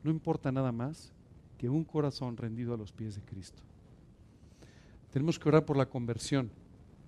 [0.03, 1.13] no importa nada más
[1.59, 3.63] que un corazón rendido a los pies de Cristo.
[5.13, 6.51] Tenemos que orar por la conversión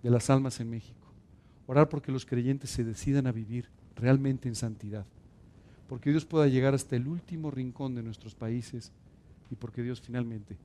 [0.02, 1.06] de las almas en México.
[1.66, 5.06] Orar porque los creyentes se decidan a vivir realmente en santidad.
[5.88, 8.92] Porque Dios pueda llegar hasta el último rincón de nuestros países
[9.50, 10.56] y porque Dios finalmente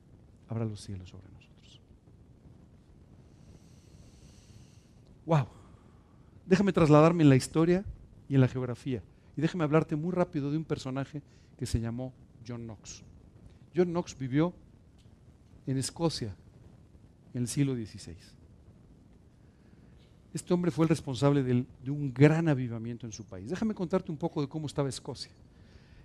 [0.47, 1.54] abra los cielos sobre nosotros.
[5.25, 5.47] Wow.
[6.45, 7.83] Déjame trasladarme en la historia
[8.29, 9.01] y en la geografía.
[9.35, 11.21] Y déjame hablarte muy rápido de un personaje
[11.57, 12.13] que se llamó
[12.47, 13.03] John Knox.
[13.75, 14.53] John Knox vivió
[15.65, 16.35] en Escocia
[17.33, 18.15] en el siglo XVI.
[20.33, 23.49] Este hombre fue el responsable de un gran avivamiento en su país.
[23.49, 25.31] Déjame contarte un poco de cómo estaba Escocia.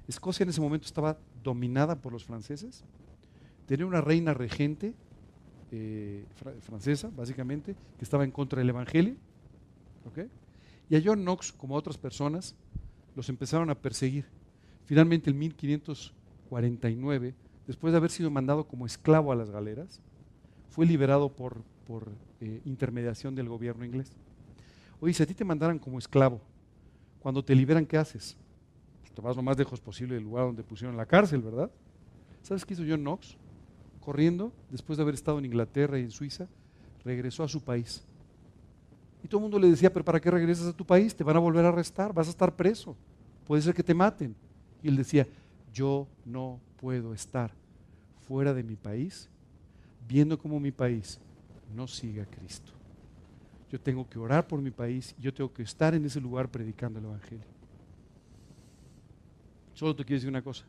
[0.06, 2.84] Escocia en ese momento estaba dominada por los franceses.
[3.66, 4.94] Tenía una reina regente
[5.72, 6.24] eh,
[6.60, 9.16] francesa, básicamente, que estaba en contra del Evangelio.
[10.88, 12.56] Y a John Knox, como a otras personas,
[13.14, 14.24] los empezaron a perseguir.
[14.86, 17.34] Finalmente, en 1549,
[17.66, 20.00] después de haber sido mandado como esclavo a las galeras,
[20.70, 21.62] fue liberado por,
[22.40, 24.12] eh, intermediación del gobierno inglés.
[25.00, 26.40] Oye, si a ti te mandaran como esclavo,
[27.20, 28.36] cuando te liberan, ¿qué haces?
[29.00, 31.70] Pues te vas lo más lejos posible del lugar donde pusieron la cárcel, ¿verdad?
[32.42, 33.36] ¿Sabes qué hizo John Knox?
[34.00, 36.48] Corriendo, después de haber estado en Inglaterra y en Suiza,
[37.04, 38.02] regresó a su país.
[39.22, 41.14] Y todo el mundo le decía, pero ¿para qué regresas a tu país?
[41.14, 42.96] Te van a volver a arrestar, vas a estar preso,
[43.46, 44.34] puede ser que te maten.
[44.82, 45.26] Y él decía,
[45.72, 47.52] yo no puedo estar
[48.26, 49.28] fuera de mi país
[50.08, 51.20] viendo cómo mi país
[51.74, 52.72] no sigue a Cristo.
[53.70, 56.98] Yo tengo que orar por mi país yo tengo que estar en ese lugar predicando
[56.98, 57.46] el Evangelio.
[59.74, 60.64] Solo te quiero decir una cosa.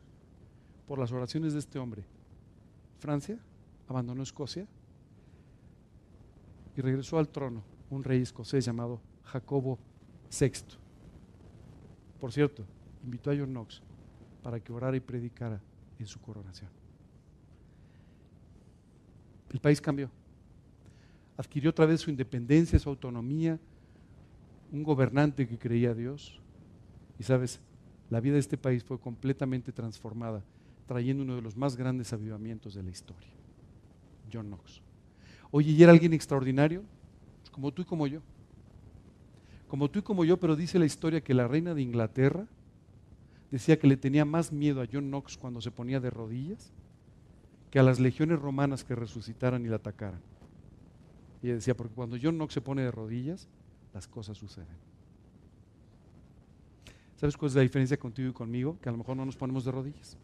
[0.86, 2.04] Por las oraciones de este hombre,
[3.02, 3.36] Francia
[3.88, 4.64] abandonó Escocia
[6.76, 9.76] y regresó al trono un rey escocés llamado Jacobo
[10.30, 10.52] VI.
[12.20, 12.64] Por cierto,
[13.02, 13.82] invitó a John Knox
[14.40, 15.60] para que orara y predicara
[15.98, 16.70] en su coronación.
[19.50, 20.08] El país cambió.
[21.36, 23.58] Adquirió otra vez su independencia, su autonomía,
[24.70, 26.40] un gobernante que creía a Dios.
[27.18, 27.58] Y sabes,
[28.10, 30.44] la vida de este país fue completamente transformada,
[30.92, 33.30] trayendo uno de los más grandes avivamientos de la historia.
[34.30, 34.82] John Knox.
[35.50, 36.82] Oye, ¿y era alguien extraordinario?
[37.40, 38.20] Pues como tú y como yo.
[39.68, 42.46] Como tú y como yo, pero dice la historia que la reina de Inglaterra
[43.50, 46.74] decía que le tenía más miedo a John Knox cuando se ponía de rodillas
[47.70, 50.20] que a las legiones romanas que resucitaran y la atacaran.
[51.42, 53.48] Y decía, porque cuando John Knox se pone de rodillas,
[53.94, 54.76] las cosas suceden.
[57.16, 58.78] ¿Sabes cuál es la diferencia contigo y conmigo?
[58.82, 60.18] Que a lo mejor no nos ponemos de rodillas.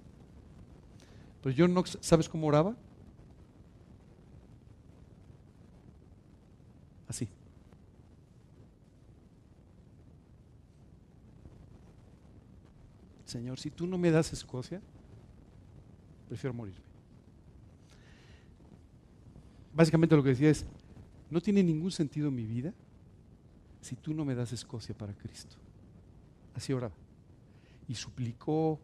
[1.42, 2.76] Pero John Knox, ¿sabes cómo oraba?
[7.06, 7.28] Así.
[13.24, 14.80] Señor, si tú no me das Escocia,
[16.28, 16.88] prefiero morirme.
[19.74, 20.66] Básicamente lo que decía es,
[21.30, 22.74] no tiene ningún sentido mi vida
[23.80, 25.56] si tú no me das Escocia para Cristo.
[26.54, 26.94] Así oraba.
[27.86, 28.80] Y suplicó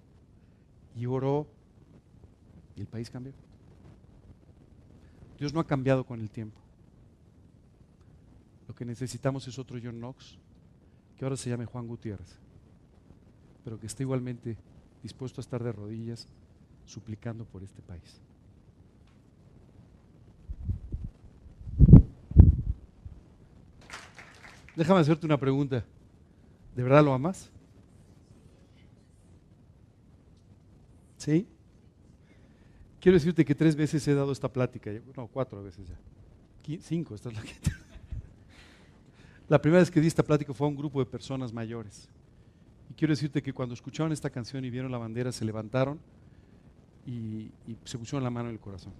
[0.97, 1.49] y oró
[2.77, 3.33] y el país cambió.
[5.39, 6.61] Dios no ha cambiado con el tiempo.
[8.69, 10.39] Lo que necesitamos es otro John Knox,
[11.17, 12.39] que ahora se llame Juan Gutiérrez,
[13.63, 14.57] pero que esté igualmente
[15.03, 16.29] dispuesto a estar de rodillas
[16.87, 18.21] suplicando por este país.
[24.77, 25.85] Déjame hacerte una pregunta.
[26.75, 27.51] ¿De verdad lo amas?
[31.17, 31.47] ¿Sí?
[33.05, 36.79] Quiero decirte que tres veces he dado esta plática, no, cuatro veces ya.
[36.81, 37.71] Cinco, esta es la quinta.
[39.51, 42.09] La primera vez que di esta plática fue a un grupo de personas mayores.
[42.89, 46.01] Y quiero decirte que cuando escucharon esta canción y vieron la bandera, se levantaron
[47.05, 48.95] y, y se pusieron la mano en el corazón.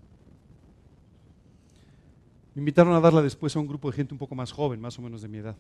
[2.55, 4.99] Me invitaron a darla después a un grupo de gente un poco más joven, más
[4.99, 5.57] o menos de mi edad.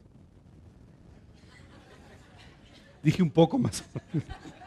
[3.02, 3.82] Dije un poco más.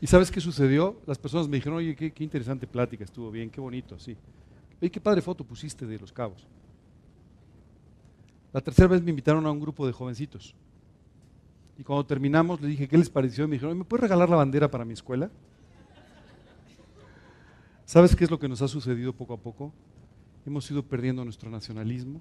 [0.00, 1.00] ¿Y sabes qué sucedió?
[1.06, 4.16] Las personas me dijeron, oye, qué, interesante plática, estuvo bien, qué bonito, sí.
[4.80, 6.46] Oye, qué padre foto pusiste de los cabos.
[8.52, 10.54] La tercera vez me invitaron a un grupo de jovencitos.
[11.78, 13.44] Y cuando terminamos, le dije, ¿qué les pareció?
[13.44, 15.30] Y me dijeron, ¿me puedes regalar la bandera para mi escuela?
[17.84, 19.72] ¿Sabes qué es lo que nos ha sucedido poco a poco?
[20.46, 22.20] hemos ido perdiendo nuestro nacionalismo,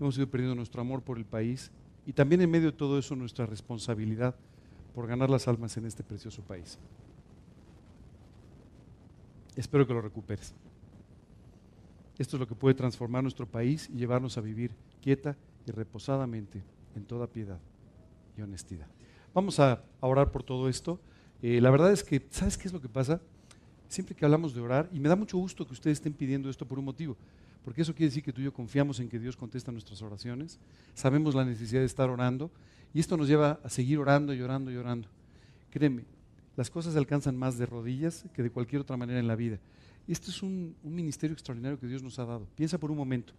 [0.00, 1.70] hemos ido perdiendo nuestro amor por el país
[2.06, 4.34] y también en medio de todo eso nuestra responsabilidad
[4.94, 6.78] por ganar las almas en este precioso país.
[9.56, 10.54] Espero que lo recuperes.
[12.18, 15.36] Esto es lo que puede transformar nuestro país y llevarnos a vivir quieta
[15.66, 16.62] y reposadamente
[16.94, 17.58] en toda piedad
[18.36, 18.86] y honestidad.
[19.34, 21.00] Vamos a, orar por todo esto.
[21.42, 23.20] Eh, la verdad es que, ¿sabes qué es lo que pasa?
[23.92, 26.66] siempre que hablamos de orar, y me da mucho gusto que ustedes estén pidiendo esto
[26.66, 27.14] por un motivo,
[27.62, 30.58] porque eso quiere decir que tú y yo confiamos en que Dios contesta nuestras oraciones,
[30.94, 32.50] sabemos la necesidad de estar orando,
[32.94, 35.08] y esto nos lleva a seguir orando y orando y orando.
[35.70, 36.04] Créeme,
[36.56, 39.58] las cosas se alcanzan más de rodillas que de cualquier otra manera en la vida.
[40.06, 42.46] Y esto es un, un ministerio extraordinario que Dios nos ha dado.
[42.56, 43.32] Piensa por un momento,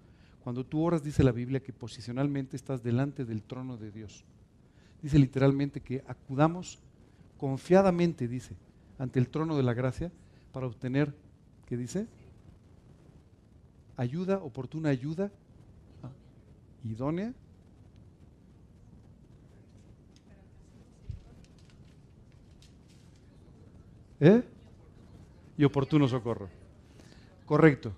[0.44, 4.26] Cuando tú oras, dice la Biblia que posicionalmente estás delante del trono de Dios.
[5.02, 6.80] Dice literalmente que acudamos
[7.38, 8.56] confiadamente, dice,
[8.98, 10.12] ante el trono de la gracia
[10.52, 11.14] para obtener,
[11.66, 12.08] ¿qué dice?
[13.98, 15.32] Ayuda, oportuna ayuda,
[16.04, 16.12] ah,
[16.84, 17.34] idónea.
[24.24, 24.42] ¿Eh?
[25.58, 26.48] Y oportuno socorro.
[27.46, 27.92] Correcto.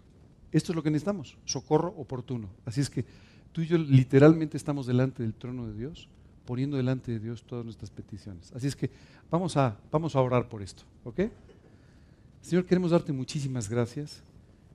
[0.51, 2.49] Esto es lo que necesitamos, socorro oportuno.
[2.65, 3.05] Así es que
[3.51, 6.09] tú y yo literalmente estamos delante del trono de Dios,
[6.45, 8.51] poniendo delante de Dios todas nuestras peticiones.
[8.53, 8.89] Así es que
[9.29, 11.21] vamos a, vamos a orar por esto, ¿ok?
[12.41, 14.23] Señor, queremos darte muchísimas gracias.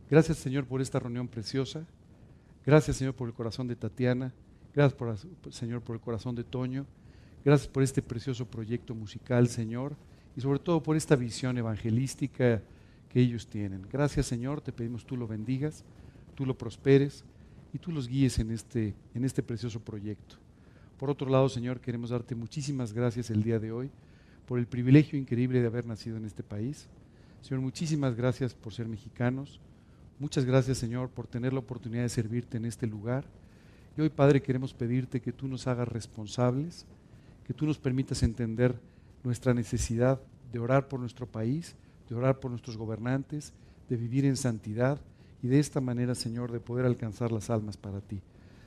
[0.09, 1.85] Gracias, Señor, por esta reunión preciosa.
[2.65, 4.33] Gracias, Señor, por el corazón de Tatiana.
[4.73, 6.87] Gracias, Señor, por el corazón de Toño.
[7.45, 9.97] Gracias por este precioso proyecto musical, Señor.
[10.37, 12.62] Y sobre todo por esta visión evangelística
[13.09, 13.87] que ellos tienen.
[13.91, 15.85] Gracias Señor, te pedimos tú lo bendigas,
[16.35, 17.24] tú lo prosperes
[17.72, 20.37] y tú los guíes en este, en este precioso proyecto.
[20.99, 23.91] Por otro lado, Señor, queremos darte muchísimas gracias el día de hoy
[24.47, 26.89] por el privilegio increíble de haber nacido en este país.
[27.41, 29.61] Señor, muchísimas gracias por ser mexicanos.
[30.18, 33.24] Muchas gracias, Señor, por tener la oportunidad de servirte en este lugar.
[33.97, 36.85] Y hoy, Padre, queremos pedirte que tú nos hagas responsables,
[37.47, 38.74] que tú nos permitas entender
[39.25, 40.21] nuestra necesidad
[40.53, 41.77] de orar por nuestro país
[42.11, 43.53] de orar por nuestros gobernantes,
[43.89, 45.01] de vivir en santidad
[45.43, 48.21] y de esta manera, Señor, de poder alcanzar las almas para ti.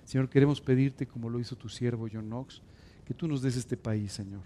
[0.06, 2.62] Señor, queremos pedirte, como lo hizo tu siervo John Knox,
[3.06, 4.42] que tú nos des este país, Señor,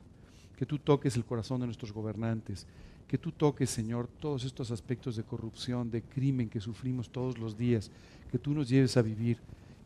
[0.57, 2.65] que tú toques el corazón de nuestros gobernantes,
[3.07, 7.55] que tú toques, Señor, todos estos aspectos de corrupción, de crimen que sufrimos todos los
[7.55, 7.91] días,
[8.31, 9.37] que tú nos lleves a vivir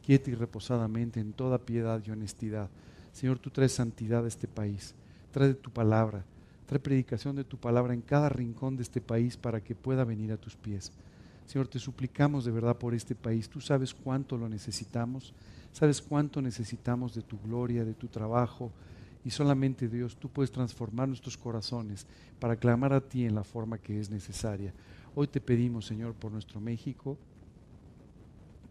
[0.04, 2.70] quieta y reposadamente en toda piedad y honestidad.
[3.12, 4.96] Señor, tú traes santidad a este país,
[5.32, 6.26] trae tu palabra,
[6.72, 10.32] Trae predicación de tu palabra en cada rincón de este país para que pueda venir
[10.32, 10.94] a tus pies.
[11.46, 13.50] Señor, te suplicamos de verdad por este país.
[13.50, 15.34] Tú sabes cuánto lo necesitamos,
[15.74, 18.72] sabes cuánto necesitamos de tu gloria, de tu trabajo.
[19.26, 22.08] Y solamente Dios, tú puedes transformar nuestros corazones
[22.40, 24.74] para clamar a ti en la forma que es necesaria.
[25.14, 27.18] Hoy te pedimos, Señor, por nuestro México.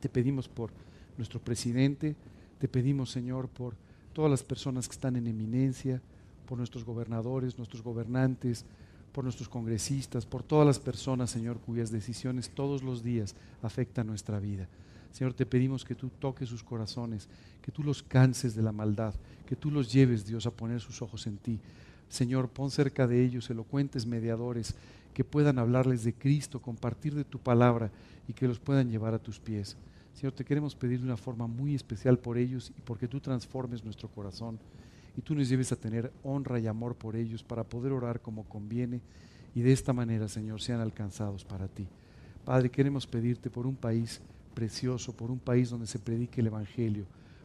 [0.00, 0.70] Te pedimos por
[1.18, 2.16] nuestro presidente.
[2.58, 3.74] Te pedimos, Señor, por
[4.14, 6.00] todas las personas que están en eminencia
[6.50, 8.64] por nuestros gobernadores, nuestros gobernantes,
[9.12, 14.40] por nuestros congresistas, por todas las personas, Señor, cuyas decisiones todos los días afectan nuestra
[14.40, 14.66] vida.
[15.12, 17.28] Señor, te pedimos que tú toques sus corazones,
[17.62, 19.14] que tú los canses de la maldad,
[19.46, 21.60] que tú los lleves, Dios, a poner sus ojos en ti.
[22.08, 24.74] Señor, pon cerca de ellos elocuentes mediadores
[25.14, 27.92] que puedan hablarles de Cristo, compartir de tu palabra
[28.26, 29.76] y que los puedan llevar a tus pies.
[30.14, 33.84] Señor, te queremos pedir de una forma muy especial por ellos y porque tú transformes
[33.84, 34.58] nuestro corazón
[35.16, 38.44] y tú nos lleves a tener honra y amor por ellos para poder orar como
[38.44, 39.00] conviene
[39.54, 41.86] y de esta manera, Señor, sean alcanzados para ti.
[42.44, 44.20] Padre, queremos pedirte por un país
[44.54, 47.04] precioso, por un país donde se predique el Evangelio,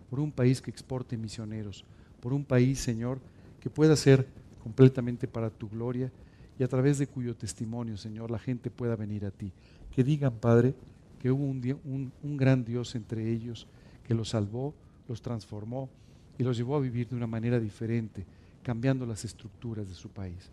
[0.10, 1.84] por un país que exporte misioneros,
[2.22, 3.20] por un país, Señor,
[3.60, 4.28] que pueda ser
[4.62, 6.12] completamente para tu gloria
[6.58, 9.52] y a través de cuyo testimonio, Señor, la gente pueda venir a ti.
[9.92, 10.76] Que digan, Padre,
[11.20, 13.68] que hubo un, un, un gran Dios entre ellos
[14.08, 14.74] que los salvó,
[15.08, 15.90] los transformó
[16.38, 18.26] y los llevó a vivir de una manera diferente,
[18.64, 20.50] cambiando las estructuras de su país.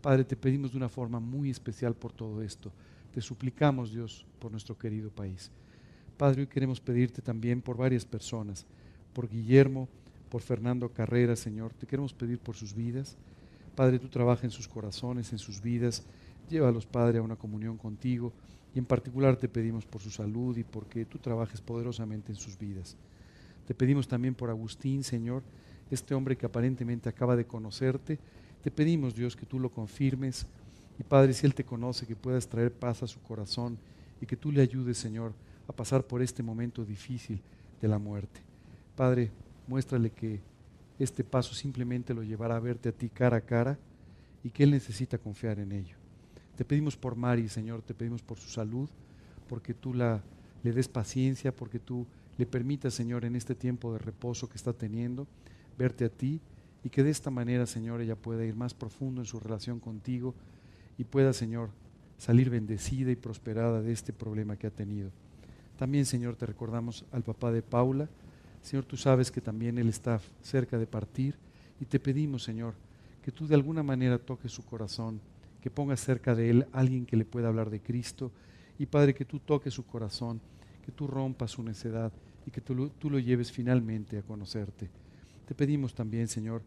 [0.00, 2.72] Padre, te pedimos de una forma muy especial por todo esto.
[3.12, 5.50] Te suplicamos, Dios, por nuestro querido país.
[6.16, 8.66] Padre, hoy queremos pedirte también por varias personas,
[9.12, 9.88] por Guillermo,
[10.30, 11.74] por Fernando Carrera, Señor.
[11.74, 13.16] Te queremos pedir por sus vidas.
[13.74, 16.04] Padre, tú trabajas en sus corazones, en sus vidas.
[16.48, 18.32] Llévalos, Padre, a una comunión contigo.
[18.74, 22.58] Y en particular te pedimos por su salud y porque tú trabajes poderosamente en sus
[22.58, 22.96] vidas.
[23.70, 25.44] Te pedimos también por Agustín, Señor,
[25.92, 28.18] este hombre que aparentemente acaba de conocerte.
[28.64, 30.44] Te pedimos, Dios, que tú lo confirmes.
[30.98, 33.78] Y Padre, si Él te conoce, que puedas traer paz a su corazón
[34.20, 35.34] y que tú le ayudes, Señor,
[35.68, 37.40] a pasar por este momento difícil
[37.80, 38.40] de la muerte.
[38.96, 39.30] Padre,
[39.68, 40.40] muéstrale que
[40.98, 43.78] este paso simplemente lo llevará a verte a ti cara a cara
[44.42, 45.94] y que Él necesita confiar en ello.
[46.56, 48.88] Te pedimos por Mari, Señor, te pedimos por su salud,
[49.48, 50.20] porque tú la,
[50.64, 52.04] le des paciencia, porque tú
[52.40, 55.26] le permita, Señor, en este tiempo de reposo que está teniendo,
[55.76, 56.40] verte a ti
[56.82, 60.34] y que de esta manera, Señor, ella pueda ir más profundo en su relación contigo
[60.96, 61.68] y pueda, Señor,
[62.16, 65.10] salir bendecida y prosperada de este problema que ha tenido.
[65.78, 68.08] También, Señor, te recordamos al papá de Paula.
[68.62, 71.34] Señor, tú sabes que también él está cerca de partir
[71.78, 72.72] y te pedimos, Señor,
[73.22, 75.20] que tú de alguna manera toques su corazón,
[75.60, 78.32] que pongas cerca de él alguien que le pueda hablar de Cristo
[78.78, 80.40] y Padre, que tú toques su corazón,
[80.86, 82.10] que tú rompas su necedad
[82.50, 84.90] y que tú, lo lleves finalmente a conocerte.
[85.46, 86.62] Te pedimos también, Señor,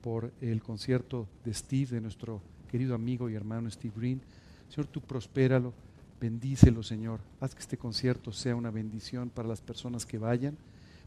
[0.00, 4.20] por el concierto de Steve, de nuestro querido amigo y hermano Steve Green.
[4.68, 5.74] Señor, tú prospéralo,
[6.20, 7.20] Bendícelo, Señor.
[7.40, 10.56] Haz que este concierto sea una bendición para las personas que vayan,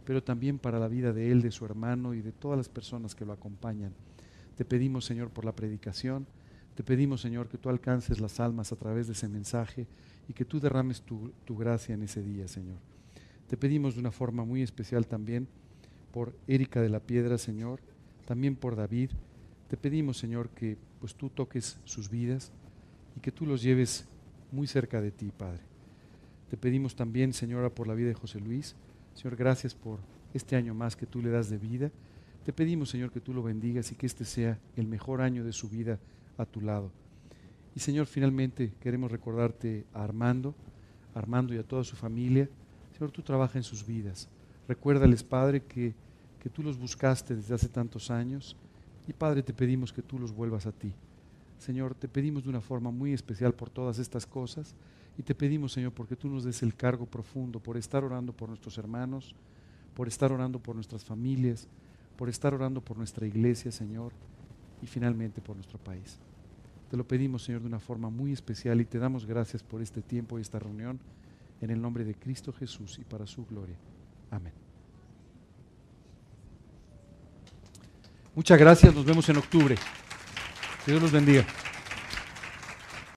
[0.05, 3.15] pero también para la vida de él, de su hermano y de todas las personas
[3.15, 3.93] que lo acompañan.
[4.55, 6.27] Te pedimos, Señor, por la predicación.
[6.75, 9.87] Te pedimos, Señor, que tú alcances las almas a través de ese mensaje
[10.27, 12.77] y que tú derrames tu, gracia en ese día, Señor.
[13.47, 15.47] Te pedimos de una forma muy especial también
[16.11, 17.79] por Erika de la Piedra, Señor,
[18.25, 19.11] también por David.
[19.69, 22.51] Te pedimos, Señor, que pues tú toques sus vidas
[23.15, 24.05] y que tú los lleves
[24.51, 25.61] muy cerca de ti, Padre.
[26.49, 28.75] Te pedimos también, Señora, por la vida de José Luis.
[29.13, 29.99] Señor, gracias por
[30.33, 31.91] este año más que tú le das de vida.
[32.45, 35.51] Te pedimos, Señor, que tú lo bendigas y que este sea el mejor año de
[35.51, 35.99] su vida
[36.37, 36.91] a tu lado.
[37.75, 40.55] Y Señor, finalmente queremos recordarte a Armando,
[41.13, 42.49] Armando y a toda su familia.
[42.97, 44.27] Señor, tú trabajas en sus vidas.
[44.67, 45.93] Recuérdales, Padre, que,
[46.41, 48.55] que tú los buscaste desde hace tantos años.
[49.07, 50.91] Y Padre, te pedimos que tú los vuelvas a ti.
[51.59, 54.73] Señor, te pedimos de una forma muy especial por todas estas cosas
[55.15, 58.49] y te pedimos, Señor, porque tú nos des el cargo profundo por estar orando por
[58.49, 59.35] nuestros hermanos,
[59.93, 61.67] por estar orando por nuestras familias,
[62.15, 64.11] por estar orando por nuestra iglesia, Señor,
[64.81, 66.17] y finalmente por nuestro país.
[66.89, 70.01] Te lo pedimos, Señor, de una forma muy especial y te damos gracias por este
[70.01, 70.99] tiempo y esta reunión
[71.61, 73.75] en el nombre de Cristo Jesús y para su gloria.
[74.31, 74.53] Amén.
[78.35, 79.75] Muchas gracias, nos vemos en octubre.
[80.85, 81.45] Dios los bendiga.